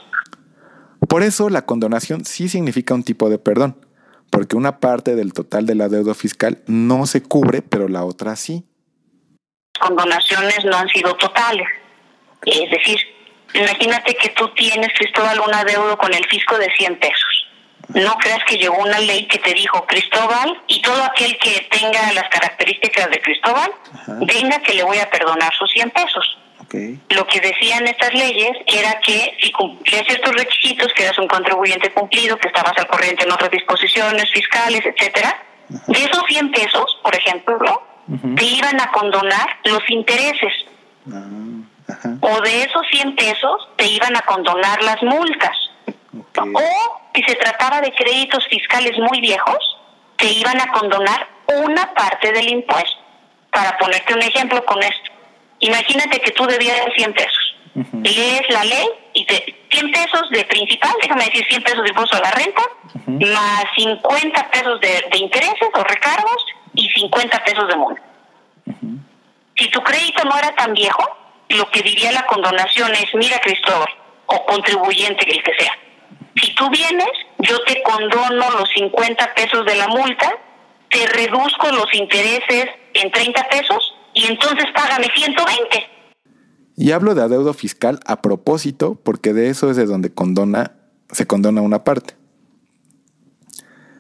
Por 1.09 1.23
eso 1.23 1.49
la 1.49 1.63
condonación 1.63 2.25
sí 2.25 2.49
significa 2.49 2.95
un 2.95 3.05
tipo 3.05 3.29
de 3.29 3.39
perdón 3.39 3.77
porque 4.31 4.57
una 4.57 4.81
parte 4.81 5.15
del 5.15 5.33
total 5.33 5.67
de 5.67 5.75
la 5.75 5.89
deuda 5.89 6.15
fiscal 6.15 6.63
no 6.67 7.07
se 7.07 7.23
cubre, 7.23 7.63
pero 7.63 7.89
la 7.89 8.05
otra 8.05 8.37
sí. 8.37 8.65
Condonaciones 9.81 10.65
no 10.65 10.77
han 10.77 10.89
sido 10.89 11.15
totales. 11.17 11.69
Es 12.47 12.71
decir, 12.71 12.99
Imagínate 13.55 14.17
que 14.17 14.31
tú 14.31 14.49
tienes, 14.49 14.93
Cristóbal, 14.95 15.41
un 15.41 15.55
adeudo 15.55 15.97
con 15.97 16.13
el 16.13 16.25
fisco 16.27 16.59
de 16.59 16.69
100 16.77 16.99
pesos. 16.99 17.47
No 17.91 18.17
creas 18.17 18.43
que 18.49 18.59
llegó 18.59 18.77
una 18.79 18.99
ley 18.99 19.29
que 19.29 19.39
te 19.39 19.55
dijo, 19.55 19.87
Cristóbal, 19.87 20.61
y 20.67 20.83
todo 20.83 21.01
aquel 21.05 21.39
que 21.39 21.69
tenga 21.71 22.13
las 22.13 22.29
características 22.31 23.11
de 23.11 23.21
Cristóbal, 23.21 23.71
venga 24.27 24.59
que 24.59 24.75
le 24.75 24.83
voy 24.83 24.99
a 24.99 25.09
perdonar 25.09 25.55
sus 25.55 25.71
100 25.71 25.91
pesos. 25.91 26.39
Lo 27.11 27.27
que 27.27 27.41
decían 27.41 27.87
estas 27.87 28.13
leyes 28.15 28.53
era 28.67 28.99
que 29.01 29.37
si 29.41 29.53
cumplías 29.53 30.05
ciertos 30.07 30.35
requisitos, 30.35 30.93
que 30.95 31.05
eras 31.05 31.19
un 31.19 31.29
contribuyente 31.29 31.93
cumplido, 31.93 32.37
que 32.37 32.49
estabas 32.49 32.73
al 32.77 32.87
corriente 32.87 33.25
en 33.25 33.33
otras 33.33 33.51
disposiciones 33.51 34.31
fiscales, 34.33 34.81
etcétera, 34.85 35.43
de 35.69 35.99
esos 35.99 36.23
100 36.29 36.51
pesos, 36.51 36.99
por 37.03 37.15
ejemplo, 37.15 37.83
te 38.37 38.45
iban 38.45 38.81
a 38.81 38.91
condonar 38.93 39.59
los 39.65 39.81
intereses. 39.89 40.53
Ah, 41.11 41.27
o 42.21 42.41
de 42.41 42.63
esos 42.63 42.83
100 42.91 43.15
pesos 43.17 43.69
te 43.77 43.87
iban 43.87 44.17
a 44.17 44.23
condonar 44.23 44.83
las 44.83 45.03
multas. 45.03 45.57
O 46.37 47.01
si 47.15 47.23
se 47.23 47.35
trataba 47.37 47.81
de 47.81 47.93
créditos 47.93 48.47
fiscales 48.49 48.99
muy 48.99 49.21
viejos, 49.21 49.77
te 50.17 50.27
iban 50.27 50.61
a 50.61 50.73
condonar 50.73 51.29
una 51.65 51.93
parte 51.95 52.33
del 52.33 52.49
impuesto. 52.49 52.99
Para 53.51 53.77
ponerte 53.79 54.15
un 54.15 54.23
ejemplo 54.23 54.65
con 54.65 54.83
esto, 54.83 55.13
imagínate 55.67 56.21
que 56.21 56.31
tú 56.33 56.47
debías 56.47 56.81
100 56.97 57.13
pesos. 57.15 57.57
Lees 57.93 58.43
la 58.51 58.65
ley 58.65 58.87
y 59.15 59.25
te 59.27 59.55
100 59.71 59.91
pesos 59.91 60.31
de 60.31 60.45
principal, 60.45 60.93
déjame 61.03 61.25
decir 61.25 61.45
100 61.49 61.63
pesos 61.63 61.83
de 61.83 61.89
impuesto 61.89 62.17
a 62.17 62.21
la 62.21 62.31
renta, 62.31 62.63
más 63.07 63.65
50 63.77 64.51
pesos 64.51 64.81
de, 64.81 65.19
intereses 65.19 65.69
o 65.75 65.83
recargos 65.83 66.47
y 66.75 66.89
50 66.89 67.45
pesos 67.45 67.69
de 67.69 67.77
multa. 67.77 68.03
Si 69.57 69.69
tu 69.71 69.81
crédito 69.83 70.25
no 70.25 70.39
era 70.39 70.55
tan 70.55 70.73
viejo, 70.73 71.05
lo 71.49 71.71
que 71.71 71.83
diría 71.83 72.13
la 72.13 72.27
condonación 72.27 72.93
es, 72.95 73.07
mira 73.15 73.39
Cristóbal, 73.41 73.89
o 74.27 74.47
contribuyente, 74.47 75.29
el 75.31 75.43
que 75.43 75.55
sea, 75.59 75.73
si 76.37 76.55
tú 76.55 76.69
vienes, 76.71 77.11
yo 77.39 77.59
te 77.61 77.83
condono 77.83 78.51
los 78.51 78.69
50 78.75 79.35
pesos 79.35 79.65
de 79.67 79.77
la 79.77 79.89
multa, 79.89 80.37
te 80.89 81.07
reduzco 81.07 81.69
los 81.69 81.93
intereses 81.95 82.67
en 82.95 83.11
30 83.11 83.49
pesos 83.49 83.95
y 84.15 84.27
entonces 84.27 84.67
págame 84.75 85.07
120. 85.15 85.95
Y 86.77 86.91
hablo 86.91 87.15
de 87.15 87.23
adeudo 87.23 87.55
fiscal 87.55 88.01
a 88.07 88.23
propósito 88.23 89.01
porque 89.03 89.33
de 89.33 89.49
eso 89.49 89.71
es 89.71 89.77
de 89.77 89.87
donde 89.87 90.13
condona, 90.13 90.73
se 91.11 91.27
condona 91.27 91.61
una 91.61 91.85
parte. 91.85 92.15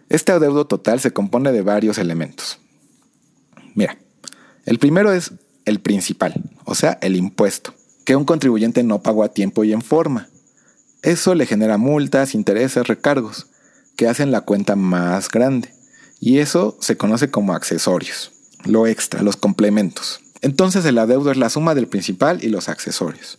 Este 0.09 0.33
adeudo 0.33 0.67
total 0.67 1.01
se 1.01 1.13
compone 1.13 1.53
de 1.53 1.63
varios 1.63 1.99
elementos. 1.99 2.59
Mira, 3.75 3.99
el 4.65 4.79
primero 4.79 5.13
es 5.13 5.33
el 5.65 5.81
principal, 5.81 6.35
o 6.65 6.75
sea, 6.75 6.99
el 7.01 7.17
impuesto, 7.17 7.75
que 8.05 8.17
un 8.17 8.25
contribuyente 8.25 8.83
no 8.83 9.03
pagó 9.03 9.25
a 9.25 9.33
tiempo 9.33 9.65
y 9.65 9.73
en 9.73 9.83
forma. 9.83 10.29
Eso 11.03 11.35
le 11.35 11.47
genera 11.47 11.79
multas, 11.79 12.35
intereses, 12.35 12.87
recargos, 12.87 13.47
que 13.97 14.09
hacen 14.09 14.31
la 14.31 14.43
cuenta 14.43 14.77
más 14.77 15.29
grande. 15.31 15.73
Y 16.21 16.39
eso 16.39 16.77
se 16.81 16.97
conoce 16.97 17.31
como 17.31 17.55
accesorios, 17.55 18.33
lo 18.67 18.87
extra, 18.87 19.23
los 19.23 19.37
complementos. 19.37 20.21
Entonces 20.41 20.85
el 20.85 20.99
adeudo 20.99 21.31
es 21.31 21.37
la 21.37 21.51
suma 21.51 21.75
del 21.75 21.87
principal 21.87 22.43
y 22.43 22.49
los 22.49 22.69
accesorios, 22.69 23.37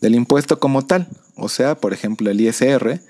del 0.00 0.14
impuesto 0.14 0.58
como 0.58 0.82
tal, 0.82 1.08
o 1.36 1.48
sea, 1.48 1.76
por 1.76 1.92
ejemplo, 1.92 2.30
el 2.30 2.40
ISR, 2.40 3.00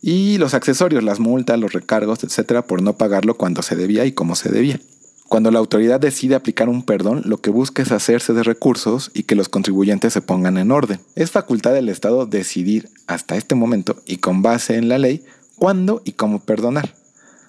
y 0.00 0.38
los 0.38 0.54
accesorios, 0.54 1.02
las 1.02 1.20
multas, 1.20 1.58
los 1.58 1.72
recargos, 1.72 2.22
etcétera, 2.22 2.62
por 2.62 2.82
no 2.82 2.96
pagarlo 2.96 3.36
cuando 3.36 3.62
se 3.62 3.76
debía 3.76 4.04
y 4.04 4.12
como 4.12 4.36
se 4.36 4.50
debía. 4.50 4.80
Cuando 5.28 5.50
la 5.50 5.58
autoridad 5.58 6.00
decide 6.00 6.34
aplicar 6.34 6.68
un 6.70 6.82
perdón, 6.82 7.22
lo 7.26 7.38
que 7.38 7.50
busca 7.50 7.82
es 7.82 7.92
hacerse 7.92 8.32
de 8.32 8.42
recursos 8.42 9.10
y 9.12 9.24
que 9.24 9.34
los 9.34 9.50
contribuyentes 9.50 10.12
se 10.12 10.22
pongan 10.22 10.56
en 10.56 10.70
orden. 10.70 11.00
Es 11.16 11.30
facultad 11.30 11.74
del 11.74 11.90
Estado 11.90 12.24
decidir 12.24 12.88
hasta 13.06 13.36
este 13.36 13.54
momento 13.54 14.00
y 14.06 14.18
con 14.18 14.40
base 14.40 14.76
en 14.76 14.88
la 14.88 14.96
ley 14.96 15.22
cuándo 15.56 16.00
y 16.04 16.12
cómo 16.12 16.40
perdonar. 16.40 16.94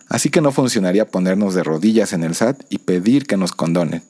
Así 0.10 0.30
que 0.30 0.42
no 0.42 0.52
funcionaría 0.52 1.08
ponernos 1.08 1.54
de 1.54 1.64
rodillas 1.64 2.14
en 2.14 2.24
el 2.24 2.36
SAT 2.36 2.64
y 2.70 2.80
pedir 2.80 3.26
que 3.26 3.38
nos 3.38 3.52
condonen. 3.52 4.04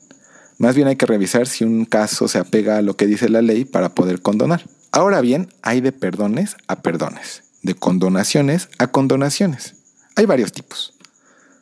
Más 0.57 0.75
bien 0.75 0.87
hay 0.87 0.95
que 0.95 1.05
revisar 1.05 1.47
si 1.47 1.65
un 1.65 1.85
caso 1.85 2.27
se 2.27 2.37
apega 2.37 2.77
a 2.77 2.81
lo 2.81 2.95
que 2.95 3.05
dice 3.05 3.29
la 3.29 3.41
ley 3.41 3.65
para 3.65 3.93
poder 3.93 4.21
condonar. 4.21 4.63
Ahora 4.91 5.21
bien, 5.21 5.53
hay 5.61 5.81
de 5.81 5.91
perdones 5.91 6.55
a 6.67 6.81
perdones, 6.81 7.43
de 7.61 7.75
condonaciones 7.75 8.69
a 8.77 8.87
condonaciones. 8.87 9.75
Hay 10.15 10.25
varios 10.25 10.51
tipos. 10.51 10.93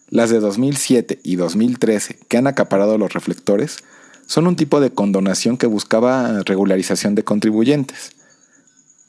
Las 0.09 0.29
de 0.29 0.39
2007 0.39 1.19
y 1.23 1.35
2013, 1.35 2.17
que 2.27 2.37
han 2.37 2.47
acaparado 2.47 2.97
los 2.97 3.13
reflectores, 3.13 3.77
son 4.25 4.47
un 4.47 4.55
tipo 4.55 4.79
de 4.79 4.91
condonación 4.91 5.57
que 5.57 5.67
buscaba 5.67 6.41
regularización 6.43 7.15
de 7.15 7.23
contribuyentes. 7.23 8.11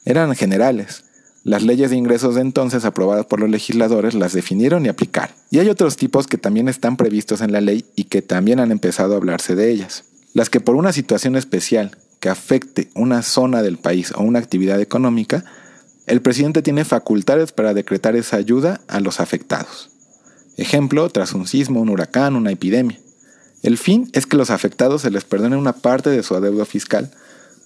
Eran 0.04 0.34
generales. 0.34 1.04
Las 1.44 1.62
leyes 1.62 1.90
de 1.90 1.96
ingresos 1.96 2.35
de 2.35 2.40
entonces 2.40 2.85
aprobadas 2.85 3.27
por 3.27 3.40
los 3.40 3.48
legisladores 3.48 4.14
las 4.14 4.33
definieron 4.33 4.85
y 4.85 4.88
aplicaron. 4.88 5.35
Y 5.51 5.59
hay 5.61 5.68
otros 5.68 5.96
tipos 5.96 6.27
que 6.27 6.37
también 6.37 6.68
están 6.68 6.96
previstos 6.96 7.40
en 7.40 7.53
la 7.53 7.61
ley 7.61 7.85
y 7.96 8.05
que 8.05 8.22
también 8.22 8.61
han 8.61 8.70
empezado 8.70 9.14
a 9.14 9.16
hablarse 9.16 9.55
de 9.55 9.70
ellas. 9.70 10.05
Las 10.35 10.51
que 10.51 10.61
por 10.61 10.74
una 10.77 10.92
situación 10.92 11.37
especial 11.37 11.96
que 12.20 12.29
afecte 12.29 12.90
una 12.94 13.22
zona 13.22 13.62
del 13.62 13.79
país 13.79 14.12
o 14.14 14.22
una 14.22 14.40
actividad 14.40 14.81
económica, 14.81 15.44
el 16.07 16.20
presidente 16.20 16.62
tiene 16.62 16.85
facultades 16.85 17.53
para 17.53 17.74
decretar 17.74 18.16
esa 18.16 18.37
ayuda 18.37 18.81
a 18.88 19.01
los 19.01 19.20
afectados. 19.20 19.90
Ejemplo, 20.57 21.09
tras 21.11 21.35
un 21.35 21.46
sismo, 21.46 21.81
un 21.81 21.88
huracán, 21.88 22.35
una 22.35 22.51
epidemia. 22.51 22.98
El 23.62 23.79
fin 23.79 24.09
es 24.12 24.27
que 24.27 24.37
los 24.37 24.51
afectados 24.51 25.03
se 25.03 25.11
les 25.11 25.24
perdone 25.24 25.57
una 25.57 25.72
parte 25.72 26.11
de 26.11 26.22
su 26.22 26.35
adeudo 26.35 26.64
fiscal 26.64 27.11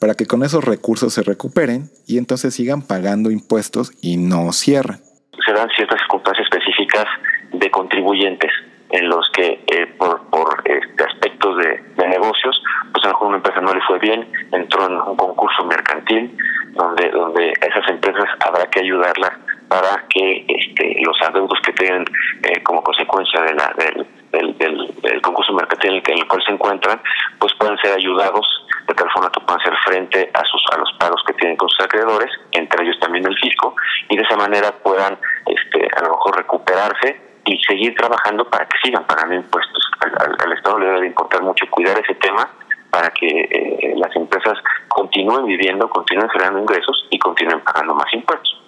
para 0.03 0.15
que 0.15 0.27
con 0.27 0.43
esos 0.43 0.65
recursos 0.65 1.15
se 1.15 1.23
recuperen 1.23 1.89
y 2.09 2.19
entonces 2.19 2.53
sigan 2.53 2.83
pagando 2.83 3.31
impuestos 3.31 3.93
y 4.03 4.17
no 4.17 4.51
cierren. 4.51 4.99
Se 5.47 5.55
ciertas 5.77 6.01
circunstancias 6.01 6.45
específicas 6.51 7.07
de 7.53 7.71
contribuyentes 7.71 8.51
en 8.91 9.09
los 9.09 9.31
que 9.33 9.63
eh, 9.65 9.87
por, 9.97 10.21
este, 10.65 11.05
aspectos 11.05 11.57
de, 11.57 12.09
negocios, 12.09 12.61
pues 12.93 13.05
a 13.05 13.09
lo 13.09 13.13
mejor 13.15 13.29
una 13.29 13.37
empresa 13.37 13.61
no 13.61 13.73
le 13.73 13.81
fue 13.87 14.01
bien, 14.01 14.27
entró 14.51 14.87
en 14.87 14.95
un 14.95 15.17
concurso 15.17 15.65
mercantil 15.67 16.37
donde, 16.73 17.09
donde 17.11 17.53
esas 17.53 17.89
empresas 17.89 18.27
habrá 18.45 18.67
que 18.67 18.81
ayudarlas 18.81 19.39
para 19.69 20.05
que 20.09 20.45
este, 20.49 20.97
los 21.07 21.17
adeudos 21.23 21.61
que 21.65 21.73
tengan 21.75 22.05
eh, 22.43 22.61
como 22.65 22.83
consecuencia 22.83 23.41
de 23.43 23.55
la, 23.55 23.73
del, 23.79 24.07
del, 24.33 25.21
concurso 25.23 25.53
mercantil 25.53 26.03
en 26.07 26.19
el, 26.19 26.27
cual 26.27 26.43
se 26.45 26.53
encuentran, 26.53 27.01
pues 27.39 27.53
puedan 27.59 27.77
ser 27.79 27.97
ayudados 27.97 28.47
de 28.89 28.95
tal 28.95 29.11
forma 29.11 29.31
que 29.31 29.41
puedan 29.41 29.61
hacer 29.61 29.75
frente 29.85 30.31
a 30.35 30.43
sus 30.45 30.63
a 30.73 30.79
los 30.79 30.93
pagos 30.99 31.23
que 31.27 31.35
tienen 31.35 31.57
con 31.57 31.69
sus 31.69 31.85
acreedores, 31.85 32.31
entre 32.53 32.85
ellos 32.85 32.99
también 33.01 33.27
el 33.27 33.39
fisco, 33.39 33.75
y 34.09 34.17
de 34.17 34.23
esa 34.23 34.37
manera 34.37 34.73
puedan 34.83 35.19
este, 35.47 35.87
a 35.97 36.03
lo 36.03 36.11
mejor 36.11 36.37
recuperarse 36.37 37.21
y 37.45 37.59
seguir 37.63 37.95
trabajando 37.95 38.45
para 38.49 38.67
que 38.67 38.79
sigan 38.83 39.05
pagando 39.07 39.35
impuestos. 39.35 39.91
Al, 40.01 40.37
al 40.45 40.53
Estado 40.53 40.79
le 40.79 40.87
debe 40.87 41.07
importar 41.07 41.43
mucho 41.43 41.67
cuidar 41.71 41.99
ese 41.99 42.15
tema 42.15 42.49
para 42.93 43.09
que 43.11 43.27
eh, 43.27 43.95
las 43.97 44.15
empresas 44.15 44.59
continúen 44.89 45.47
viviendo, 45.47 45.89
continúen 45.89 46.29
generando 46.29 46.61
ingresos 46.61 47.07
y 47.09 47.19
continúen 47.19 47.61
pagando 47.61 47.95
más 47.95 48.13
impuestos, 48.13 48.62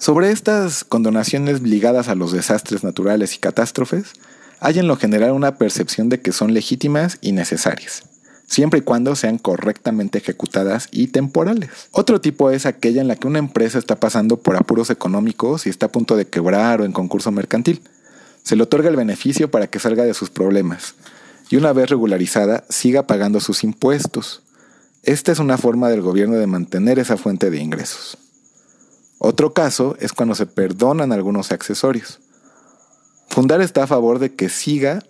Sobre 0.00 0.30
estas 0.30 0.82
condonaciones 0.82 1.60
ligadas 1.60 2.08
a 2.08 2.14
los 2.14 2.32
desastres 2.32 2.84
naturales 2.84 3.34
y 3.34 3.38
catástrofes, 3.38 4.14
hay 4.58 4.78
en 4.78 4.88
lo 4.88 4.96
general 4.96 5.32
una 5.32 5.58
percepción 5.58 6.08
de 6.08 6.22
que 6.22 6.32
son 6.32 6.54
legítimas 6.54 7.18
y 7.20 7.32
necesarias 7.32 8.04
siempre 8.46 8.80
y 8.80 8.82
cuando 8.82 9.14
sean 9.14 9.38
correctamente 9.38 10.18
ejecutadas 10.18 10.88
y 10.90 11.06
temporales. 11.06 11.70
Otro 11.92 12.20
tipo 12.20 12.50
es 12.50 12.66
aquella 12.66 13.00
en 13.00 13.08
la 13.08 13.14
que 13.14 13.28
una 13.28 13.38
empresa 13.38 13.78
está 13.78 14.00
pasando 14.00 14.38
por 14.38 14.56
apuros 14.56 14.90
económicos 14.90 15.66
y 15.66 15.70
está 15.70 15.86
a 15.86 15.92
punto 15.92 16.16
de 16.16 16.26
quebrar 16.26 16.80
o 16.80 16.84
en 16.84 16.92
concurso 16.92 17.30
mercantil. 17.30 17.80
Se 18.42 18.56
le 18.56 18.64
otorga 18.64 18.88
el 18.88 18.96
beneficio 18.96 19.52
para 19.52 19.68
que 19.68 19.78
salga 19.78 20.02
de 20.02 20.14
sus 20.14 20.30
problemas 20.30 20.94
y 21.48 21.56
una 21.56 21.72
vez 21.72 21.90
regularizada 21.90 22.64
siga 22.68 23.06
pagando 23.06 23.38
sus 23.38 23.62
impuestos. 23.62 24.42
Esta 25.04 25.30
es 25.30 25.38
una 25.38 25.56
forma 25.56 25.88
del 25.88 26.00
gobierno 26.00 26.36
de 26.36 26.48
mantener 26.48 26.98
esa 26.98 27.16
fuente 27.16 27.50
de 27.50 27.58
ingresos. 27.58 28.18
Otro 29.22 29.52
caso 29.52 29.98
es 30.00 30.14
cuando 30.14 30.34
se 30.34 30.46
perdonan 30.46 31.12
algunos 31.12 31.52
accesorios. 31.52 32.20
Fundar 33.28 33.60
está 33.60 33.82
a 33.82 33.86
favor 33.86 34.18
de 34.18 34.34
que 34.34 34.48
siga 34.48 35.04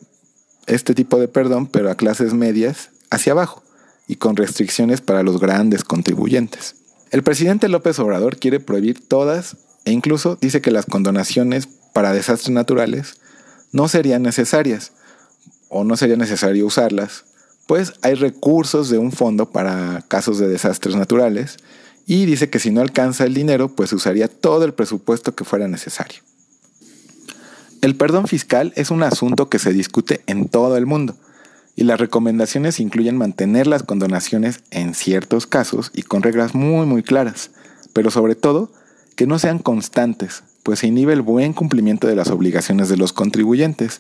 este 0.67 0.95
tipo 0.95 1.21
de 1.21 1.29
perdón, 1.29 1.69
pero 1.69 1.89
a 1.93 1.95
clases 1.95 2.35
medias 2.35 2.91
hacia 3.11 3.33
abajo 3.33 3.63
y 4.09 4.17
con 4.17 4.35
restricciones 4.35 5.01
para 5.01 5.23
los 5.23 5.39
grandes 5.39 5.85
contribuyentes. 5.85 6.75
El 7.13 7.23
presidente 7.23 7.69
López 7.69 8.01
Obrador 8.01 8.37
quiere 8.37 8.59
prohibir 8.59 9.07
todas 9.07 9.57
e 9.85 9.93
incluso 9.93 10.37
dice 10.41 10.61
que 10.61 10.73
las 10.73 10.87
condonaciones 10.87 11.69
para 11.93 12.13
desastres 12.13 12.51
naturales 12.51 13.21
no 13.71 13.87
serían 13.87 14.23
necesarias 14.23 14.91
o 15.69 15.85
no 15.85 15.97
sería 15.97 16.17
necesario 16.17 16.67
usarlas, 16.67 17.27
pues 17.69 17.93
hay 18.03 18.15
recursos 18.15 18.91
de 18.91 18.99
un 18.99 19.13
fondo 19.13 19.51
para 19.51 20.03
casos 20.09 20.39
de 20.39 20.49
desastres 20.49 20.97
naturales 20.97 21.59
y 22.07 22.27
dice 22.27 22.51
que 22.51 22.59
si 22.59 22.71
no 22.71 22.81
alcanza 22.81 23.25
el 23.25 23.35
dinero, 23.35 23.69
pues 23.69 23.93
usaría 23.93 24.29
todo 24.29 24.65
el 24.65 24.75
presupuesto 24.75 25.35
que 25.35 25.45
fuera 25.45 25.69
necesario. 25.69 26.23
El 27.83 27.97
perdón 27.97 28.27
fiscal 28.27 28.73
es 28.77 28.91
un 28.91 29.03
asunto 29.03 29.49
que 29.49 29.59
se 29.59 29.73
discute 29.73 30.21
en 30.27 30.49
todo 30.49 30.77
el 30.77 30.85
mundo 30.85 31.17
Y 31.77 31.85
las 31.85 31.99
recomendaciones 31.99 32.79
incluyen 32.79 33.17
mantener 33.17 33.67
las 33.67 33.85
condonaciones 33.85 34.61
en 34.71 34.95
ciertos 34.95 35.47
casos 35.47 35.91
y 35.95 36.03
con 36.03 36.23
reglas 36.23 36.55
muy 36.55 36.85
muy 36.85 37.03
claras, 37.03 37.53
pero 37.95 38.11
sobre 38.11 38.35
todo 38.35 38.71
que 39.17 39.27
no 39.27 39.39
sean 39.39 39.59
constantes, 39.59 40.43
pues 40.63 40.81
se 40.81 40.89
inhibe 40.89 41.13
el 41.13 41.23
buen 41.23 41.53
cumplimiento 41.53 42.07
de 42.07 42.17
las 42.17 42.29
obligaciones 42.31 42.89
de 42.89 42.97
los 42.97 43.13
contribuyentes. 43.13 43.99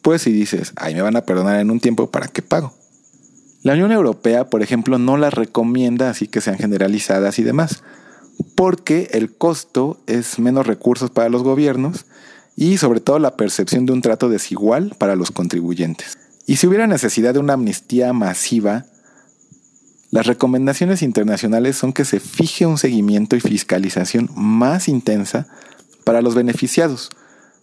Pues 0.00 0.22
si 0.22 0.32
dices, 0.32 0.72
ay, 0.76 0.94
me 0.94 1.02
van 1.02 1.16
a 1.16 1.22
perdonar 1.22 1.60
en 1.60 1.70
un 1.70 1.80
tiempo, 1.80 2.10
¿para 2.10 2.28
qué 2.28 2.42
pago? 2.42 2.74
La 3.62 3.74
Unión 3.74 3.92
Europea, 3.92 4.50
por 4.50 4.62
ejemplo, 4.62 4.98
no 4.98 5.16
las 5.16 5.34
recomienda 5.34 6.10
así 6.10 6.26
que 6.26 6.40
sean 6.40 6.58
generalizadas 6.58 7.38
y 7.38 7.44
demás, 7.44 7.84
porque 8.56 9.08
el 9.12 9.32
costo 9.32 10.00
es 10.06 10.38
menos 10.40 10.66
recursos 10.66 11.10
para 11.10 11.28
los 11.28 11.44
gobiernos 11.44 12.06
y 12.56 12.78
sobre 12.78 13.00
todo 13.00 13.18
la 13.20 13.36
percepción 13.36 13.86
de 13.86 13.92
un 13.92 14.02
trato 14.02 14.28
desigual 14.28 14.94
para 14.98 15.14
los 15.14 15.30
contribuyentes. 15.30 16.18
Y 16.46 16.56
si 16.56 16.66
hubiera 16.66 16.88
necesidad 16.88 17.34
de 17.34 17.40
una 17.40 17.52
amnistía 17.52 18.12
masiva, 18.12 18.86
las 20.10 20.26
recomendaciones 20.26 21.02
internacionales 21.02 21.76
son 21.76 21.92
que 21.92 22.04
se 22.04 22.18
fije 22.18 22.66
un 22.66 22.78
seguimiento 22.78 23.36
y 23.36 23.40
fiscalización 23.40 24.28
más 24.34 24.88
intensa 24.88 25.46
para 26.04 26.20
los 26.20 26.34
beneficiados, 26.34 27.10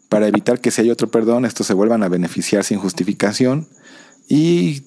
para 0.08 0.28
evitar 0.28 0.62
que 0.62 0.72
si 0.72 0.82
hay 0.82 0.92
otro 0.92 1.12
perdón, 1.12 1.46
estos 1.46 1.68
se 1.68 1.74
vuelvan 1.74 2.04
a 2.04 2.10
beneficiar 2.10 2.64
sin 2.64 2.80
justificación 2.80 3.68
y 4.28 4.84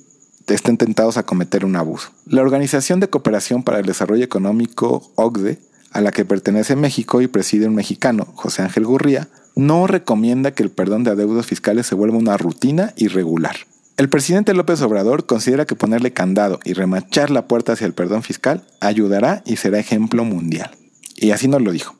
estén 0.49 0.77
tentados 0.77 1.17
a 1.17 1.25
cometer 1.25 1.65
un 1.65 1.77
abuso. 1.77 2.11
La 2.27 2.43
Organización 2.43 3.01
de 3.01 3.09
Cooperación 3.09 3.63
para 3.63 3.79
el 3.79 3.87
Desarrollo 3.87 4.25
Económico, 4.25 5.11
OCDE, 5.15 5.59
a 5.93 6.01
la 6.01 6.13
que 6.13 6.25
pertenece 6.25 6.77
México 6.77 7.21
y 7.21 7.27
preside 7.27 7.69
un 7.69 7.75
mexicano, 7.75 8.27
José 8.35 8.63
Ángel 8.63 8.87
Gurría, 8.87 9.29
no 9.55 9.87
recomienda 9.87 10.53
que 10.53 10.63
el 10.63 10.71
perdón 10.71 11.05
de 11.05 11.11
adeudos 11.11 11.47
fiscales 11.47 11.87
se 11.87 11.95
vuelva 11.95 12.17
una 12.17 12.37
rutina 12.37 12.95
irregular. 12.97 13.57
El 13.99 14.09
presidente 14.09 14.55
López 14.55 14.81
Obrador 14.81 15.27
considera 15.27 15.67
que 15.67 15.77
ponerle 15.77 16.13
candado 16.13 16.59
y 16.65 16.73
remachar 16.73 17.31
la 17.31 17.47
puerta 17.47 17.75
hacia 17.75 17.87
el 17.87 17.93
perdón 17.93 18.23
fiscal 18.23 18.65
ayudará 18.81 19.43
y 19.45 19.57
será 19.57 19.79
ejemplo 19.79 20.25
mundial. 20.25 20.71
Y 21.17 21.31
así 21.31 21.47
nos 21.47 21.61
lo 21.61 21.73
dijo. 21.73 21.95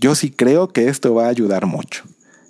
Yo 0.00 0.14
sí 0.14 0.30
creo 0.30 0.68
que 0.68 0.88
esto 0.88 1.14
va 1.14 1.26
a 1.26 1.30
ayudar 1.30 1.66
mucho 1.66 2.04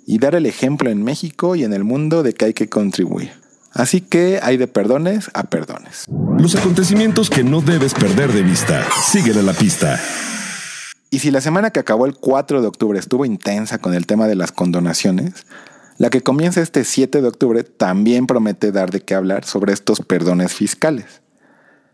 y 0.07 0.19
dar 0.19 0.35
el 0.35 0.45
ejemplo 0.45 0.89
en 0.89 1.03
México 1.03 1.55
y 1.55 1.65
en 1.65 1.73
el 1.73 1.83
mundo 1.83 2.23
de 2.23 2.33
que 2.33 2.45
hay 2.45 2.53
que 2.53 2.69
contribuir. 2.69 3.40
Así 3.73 4.01
que 4.01 4.39
hay 4.43 4.57
de 4.57 4.67
perdones 4.67 5.31
a 5.33 5.43
perdones. 5.43 6.05
Los 6.37 6.55
acontecimientos 6.55 7.29
que 7.29 7.43
no 7.43 7.61
debes 7.61 7.93
perder 7.93 8.33
de 8.33 8.43
vista. 8.43 8.85
Síguele 9.03 9.43
la 9.43 9.53
pista. 9.53 9.99
Y 11.09 11.19
si 11.19 11.31
la 11.31 11.41
semana 11.41 11.71
que 11.71 11.79
acabó 11.79 12.05
el 12.05 12.15
4 12.15 12.61
de 12.61 12.67
octubre 12.67 12.99
estuvo 12.99 13.25
intensa 13.25 13.79
con 13.79 13.93
el 13.93 14.05
tema 14.05 14.27
de 14.27 14.35
las 14.35 14.51
condonaciones, 14.51 15.45
la 15.97 16.09
que 16.09 16.21
comienza 16.21 16.61
este 16.61 16.83
7 16.83 17.21
de 17.21 17.27
octubre 17.27 17.63
también 17.63 18.27
promete 18.27 18.71
dar 18.71 18.91
de 18.91 19.01
qué 19.01 19.13
hablar 19.13 19.45
sobre 19.45 19.73
estos 19.73 19.99
perdones 19.99 20.53
fiscales. 20.53 21.21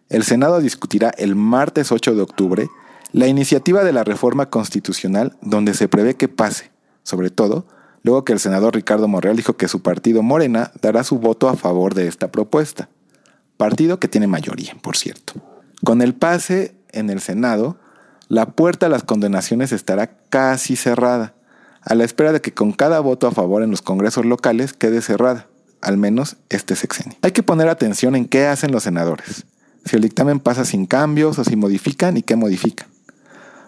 El 0.09 0.23
Senado 0.23 0.61
discutirá 0.61 1.11
el 1.17 1.35
martes 1.35 1.91
8 1.91 2.15
de 2.15 2.21
octubre 2.21 2.69
la 3.11 3.27
iniciativa 3.27 3.83
de 3.83 3.93
la 3.93 4.03
reforma 4.03 4.49
constitucional 4.49 5.35
donde 5.41 5.73
se 5.73 5.87
prevé 5.87 6.15
que 6.15 6.27
pase, 6.27 6.71
sobre 7.03 7.29
todo, 7.29 7.67
luego 8.07 8.23
que 8.23 8.31
el 8.31 8.39
senador 8.39 8.73
Ricardo 8.73 9.09
Monreal 9.09 9.35
dijo 9.35 9.57
que 9.57 9.67
su 9.67 9.81
partido 9.81 10.23
Morena 10.23 10.71
dará 10.81 11.03
su 11.03 11.19
voto 11.19 11.49
a 11.49 11.57
favor 11.57 11.93
de 11.93 12.07
esta 12.07 12.31
propuesta. 12.31 12.87
Partido 13.57 13.99
que 13.99 14.07
tiene 14.07 14.27
mayoría, 14.27 14.77
por 14.81 14.95
cierto. 14.95 15.33
Con 15.83 16.01
el 16.01 16.15
pase 16.15 16.73
en 16.93 17.09
el 17.09 17.19
Senado, 17.19 17.77
la 18.29 18.45
puerta 18.45 18.85
a 18.85 18.89
las 18.89 19.03
condenaciones 19.03 19.73
estará 19.73 20.17
casi 20.29 20.77
cerrada, 20.77 21.33
a 21.81 21.95
la 21.95 22.05
espera 22.05 22.31
de 22.31 22.39
que 22.39 22.53
con 22.53 22.71
cada 22.71 23.01
voto 23.01 23.27
a 23.27 23.31
favor 23.31 23.61
en 23.61 23.71
los 23.71 23.81
congresos 23.81 24.25
locales 24.25 24.71
quede 24.71 25.01
cerrada, 25.01 25.47
al 25.81 25.97
menos 25.97 26.37
este 26.47 26.77
sexenio. 26.77 27.17
Hay 27.23 27.31
que 27.31 27.43
poner 27.43 27.67
atención 27.67 28.15
en 28.15 28.25
qué 28.25 28.47
hacen 28.47 28.71
los 28.71 28.83
senadores, 28.83 29.45
si 29.83 29.97
el 29.97 30.01
dictamen 30.01 30.39
pasa 30.39 30.63
sin 30.63 30.85
cambios 30.85 31.39
o 31.39 31.43
si 31.43 31.57
modifican 31.57 32.15
y 32.15 32.21
qué 32.21 32.37
modifican. 32.37 32.87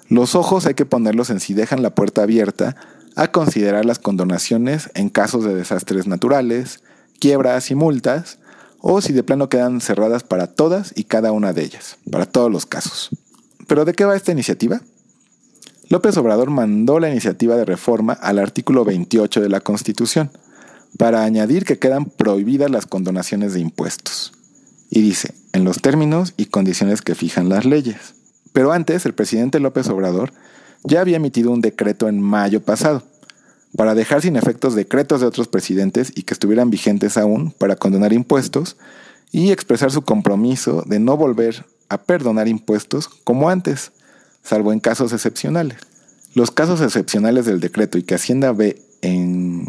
Los 0.08 0.34
ojos 0.34 0.66
hay 0.66 0.76
que 0.76 0.86
ponerlos 0.86 1.30
en 1.30 1.42
si 1.42 1.54
dejan 1.54 1.84
la 1.84 1.94
puerta 1.94 2.24
abierta 2.24 2.78
a 3.20 3.34
considerar 3.34 3.84
las 3.84 4.00
condonaciones 4.00 4.90
en 4.94 5.10
casos 5.10 5.44
de 5.44 5.54
desastres 5.54 6.08
naturales, 6.08 6.82
quiebras 7.20 7.70
y 7.70 7.76
multas, 7.76 8.40
o 8.80 9.02
si 9.02 9.12
de 9.12 9.24
plano 9.24 9.50
quedan 9.50 9.82
cerradas 9.82 10.24
para 10.24 10.48
todas 10.48 10.94
y 10.96 11.04
cada 11.04 11.34
una 11.34 11.52
de 11.52 11.64
ellas, 11.64 11.98
para 12.10 12.26
todos 12.26 12.50
los 12.50 12.66
casos. 12.66 13.10
¿Pero 13.68 13.84
de 13.84 13.92
qué 13.92 14.06
va 14.06 14.16
esta 14.16 14.32
iniciativa? 14.32 14.80
López 15.90 16.16
Obrador 16.16 16.50
mandó 16.50 17.02
la 17.02 17.10
iniciativa 17.10 17.58
de 17.58 17.66
reforma 17.66 18.14
al 18.14 18.40
artículo 18.40 18.86
28 18.86 19.42
de 19.42 19.50
la 19.50 19.60
Constitución 19.60 20.32
para 20.98 21.24
añadir 21.24 21.66
que 21.66 21.78
quedan 21.78 22.06
prohibidas 22.06 22.72
las 22.72 22.86
condonaciones 22.86 23.52
de 23.52 23.60
impuestos. 23.60 24.32
Y 24.90 25.02
dice, 25.02 25.34
en 25.52 25.66
los 25.66 25.82
términos 25.82 26.34
y 26.38 26.46
condiciones 26.46 27.02
que 27.02 27.16
fijan 27.16 27.50
las 27.50 27.66
leyes. 27.66 28.16
Pero 28.54 28.72
antes, 28.72 29.06
el 29.06 29.14
presidente 29.14 29.60
López 29.60 29.90
Obrador 29.90 30.32
ya 30.84 31.02
había 31.02 31.18
emitido 31.18 31.52
un 31.52 31.62
decreto 31.62 32.08
en 32.08 32.22
mayo 32.22 32.62
pasado 32.62 33.04
para 33.76 33.96
dejar 33.96 34.22
sin 34.22 34.36
efectos 34.36 34.76
decretos 34.76 35.22
de 35.22 35.28
otros 35.28 35.48
presidentes 35.48 36.12
y 36.16 36.24
que 36.24 36.34
estuvieran 36.34 36.70
vigentes 36.70 37.18
aún 37.18 37.52
para 37.52 37.76
condonar 37.76 38.14
impuestos 38.14 38.78
y 39.32 39.52
expresar 39.52 39.92
su 39.92 40.02
compromiso 40.02 40.84
de 40.86 41.00
no 41.00 41.18
volver 41.18 41.66
a 41.88 41.98
perdonar 42.00 42.48
impuestos 42.48 43.08
como 43.08 43.50
antes, 43.50 43.92
salvo 44.44 44.74
en 44.74 44.80
casos 44.80 45.14
excepcionales. 45.14 45.78
Los 46.34 46.52
casos 46.52 46.82
excepcionales 46.82 47.46
del 47.46 47.60
decreto 47.60 47.98
y 47.98 48.04
que 48.04 48.16
Hacienda 48.16 48.52
ve 48.52 48.82
en 49.02 49.68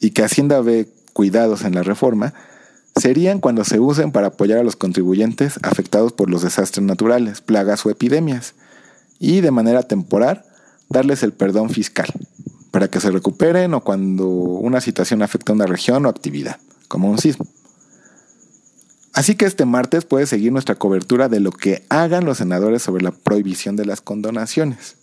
y 0.00 0.10
que 0.10 0.22
Hacienda 0.22 0.60
ve 0.60 0.88
cuidados 1.12 1.64
en 1.64 1.74
la 1.74 1.82
reforma 1.82 2.34
serían 2.96 3.40
cuando 3.40 3.64
se 3.64 3.80
usen 3.80 4.12
para 4.12 4.28
apoyar 4.28 4.58
a 4.58 4.62
los 4.62 4.76
contribuyentes 4.76 5.58
afectados 5.62 6.12
por 6.12 6.30
los 6.30 6.42
desastres 6.42 6.84
naturales, 6.84 7.40
plagas 7.40 7.84
o 7.86 7.90
epidemias, 7.90 8.54
y 9.18 9.40
de 9.40 9.50
manera 9.50 9.82
temporal 9.82 10.44
darles 10.88 11.22
el 11.22 11.32
perdón 11.32 11.70
fiscal 11.70 12.08
para 12.70 12.88
que 12.88 13.00
se 13.00 13.10
recuperen 13.10 13.74
o 13.74 13.82
cuando 13.82 14.28
una 14.28 14.80
situación 14.80 15.22
afecta 15.22 15.52
a 15.52 15.54
una 15.56 15.66
región 15.66 16.06
o 16.06 16.08
actividad, 16.08 16.58
como 16.86 17.10
un 17.10 17.18
sismo. 17.18 17.46
Así 19.14 19.34
que 19.34 19.46
este 19.46 19.64
martes 19.64 20.04
puedes 20.04 20.28
seguir 20.28 20.52
nuestra 20.52 20.76
cobertura 20.76 21.28
de 21.28 21.40
lo 21.40 21.50
que 21.50 21.84
hagan 21.88 22.24
los 22.24 22.38
senadores 22.38 22.82
sobre 22.82 23.02
la 23.02 23.10
prohibición 23.10 23.74
de 23.74 23.84
las 23.84 24.00
condonaciones. 24.00 24.96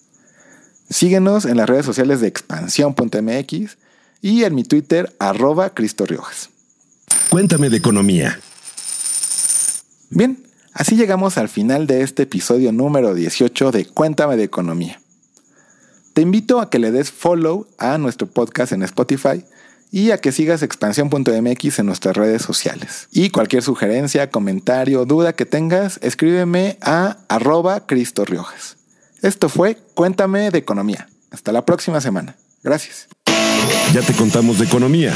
Síguenos 0.89 1.45
en 1.45 1.57
las 1.57 1.67
redes 1.67 1.85
sociales 1.85 2.21
de 2.21 2.27
expansión.mx 2.27 3.77
y 4.21 4.43
en 4.43 4.55
mi 4.55 4.63
Twitter 4.63 5.13
arroba 5.19 5.71
Cristo 5.71 6.05
Riojas. 6.05 6.49
Cuéntame 7.29 7.69
de 7.69 7.77
economía. 7.77 8.39
Bien, 10.11 10.44
así 10.75 10.95
llegamos 10.95 11.39
al 11.39 11.49
final 11.49 11.87
de 11.87 12.03
este 12.03 12.23
episodio 12.23 12.71
número 12.71 13.15
18 13.15 13.71
de 13.71 13.85
Cuéntame 13.87 14.37
de 14.37 14.43
economía. 14.43 15.01
Te 16.13 16.21
invito 16.21 16.61
a 16.61 16.69
que 16.69 16.77
le 16.77 16.91
des 16.91 17.11
follow 17.11 17.67
a 17.79 17.97
nuestro 17.97 18.27
podcast 18.27 18.71
en 18.71 18.83
Spotify 18.83 19.43
y 19.91 20.11
a 20.11 20.17
que 20.19 20.31
sigas 20.31 20.61
expansión.mx 20.61 21.79
en 21.79 21.85
nuestras 21.85 22.15
redes 22.15 22.41
sociales. 22.41 23.07
Y 23.11 23.31
cualquier 23.31 23.63
sugerencia, 23.63 24.29
comentario, 24.29 25.05
duda 25.05 25.33
que 25.33 25.45
tengas, 25.45 25.99
escríbeme 26.03 26.77
a 26.81 27.17
arroba 27.27 27.87
Cristo 27.87 28.23
Riojas. 28.23 28.77
Esto 29.21 29.49
fue 29.49 29.77
Cuéntame 29.93 30.51
de 30.51 30.59
Economía. 30.59 31.07
Hasta 31.31 31.51
la 31.51 31.65
próxima 31.65 31.99
semana. 31.99 32.35
Gracias. 32.63 33.07
Ya 33.93 34.01
te 34.01 34.13
contamos 34.13 34.59
de 34.59 34.65
economía. 34.65 35.13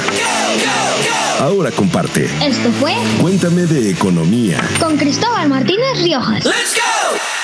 Ahora 1.39 1.71
comparte. 1.71 2.25
Esto 2.45 2.69
fue 2.81 2.93
Cuéntame 3.21 3.61
de 3.65 3.91
economía. 3.91 4.59
con 4.79 4.97
Cristóbal 4.97 5.47
Martínez 5.47 6.01
Riojas. 6.03 6.43
Let's 6.43 6.75
go! 6.75 7.38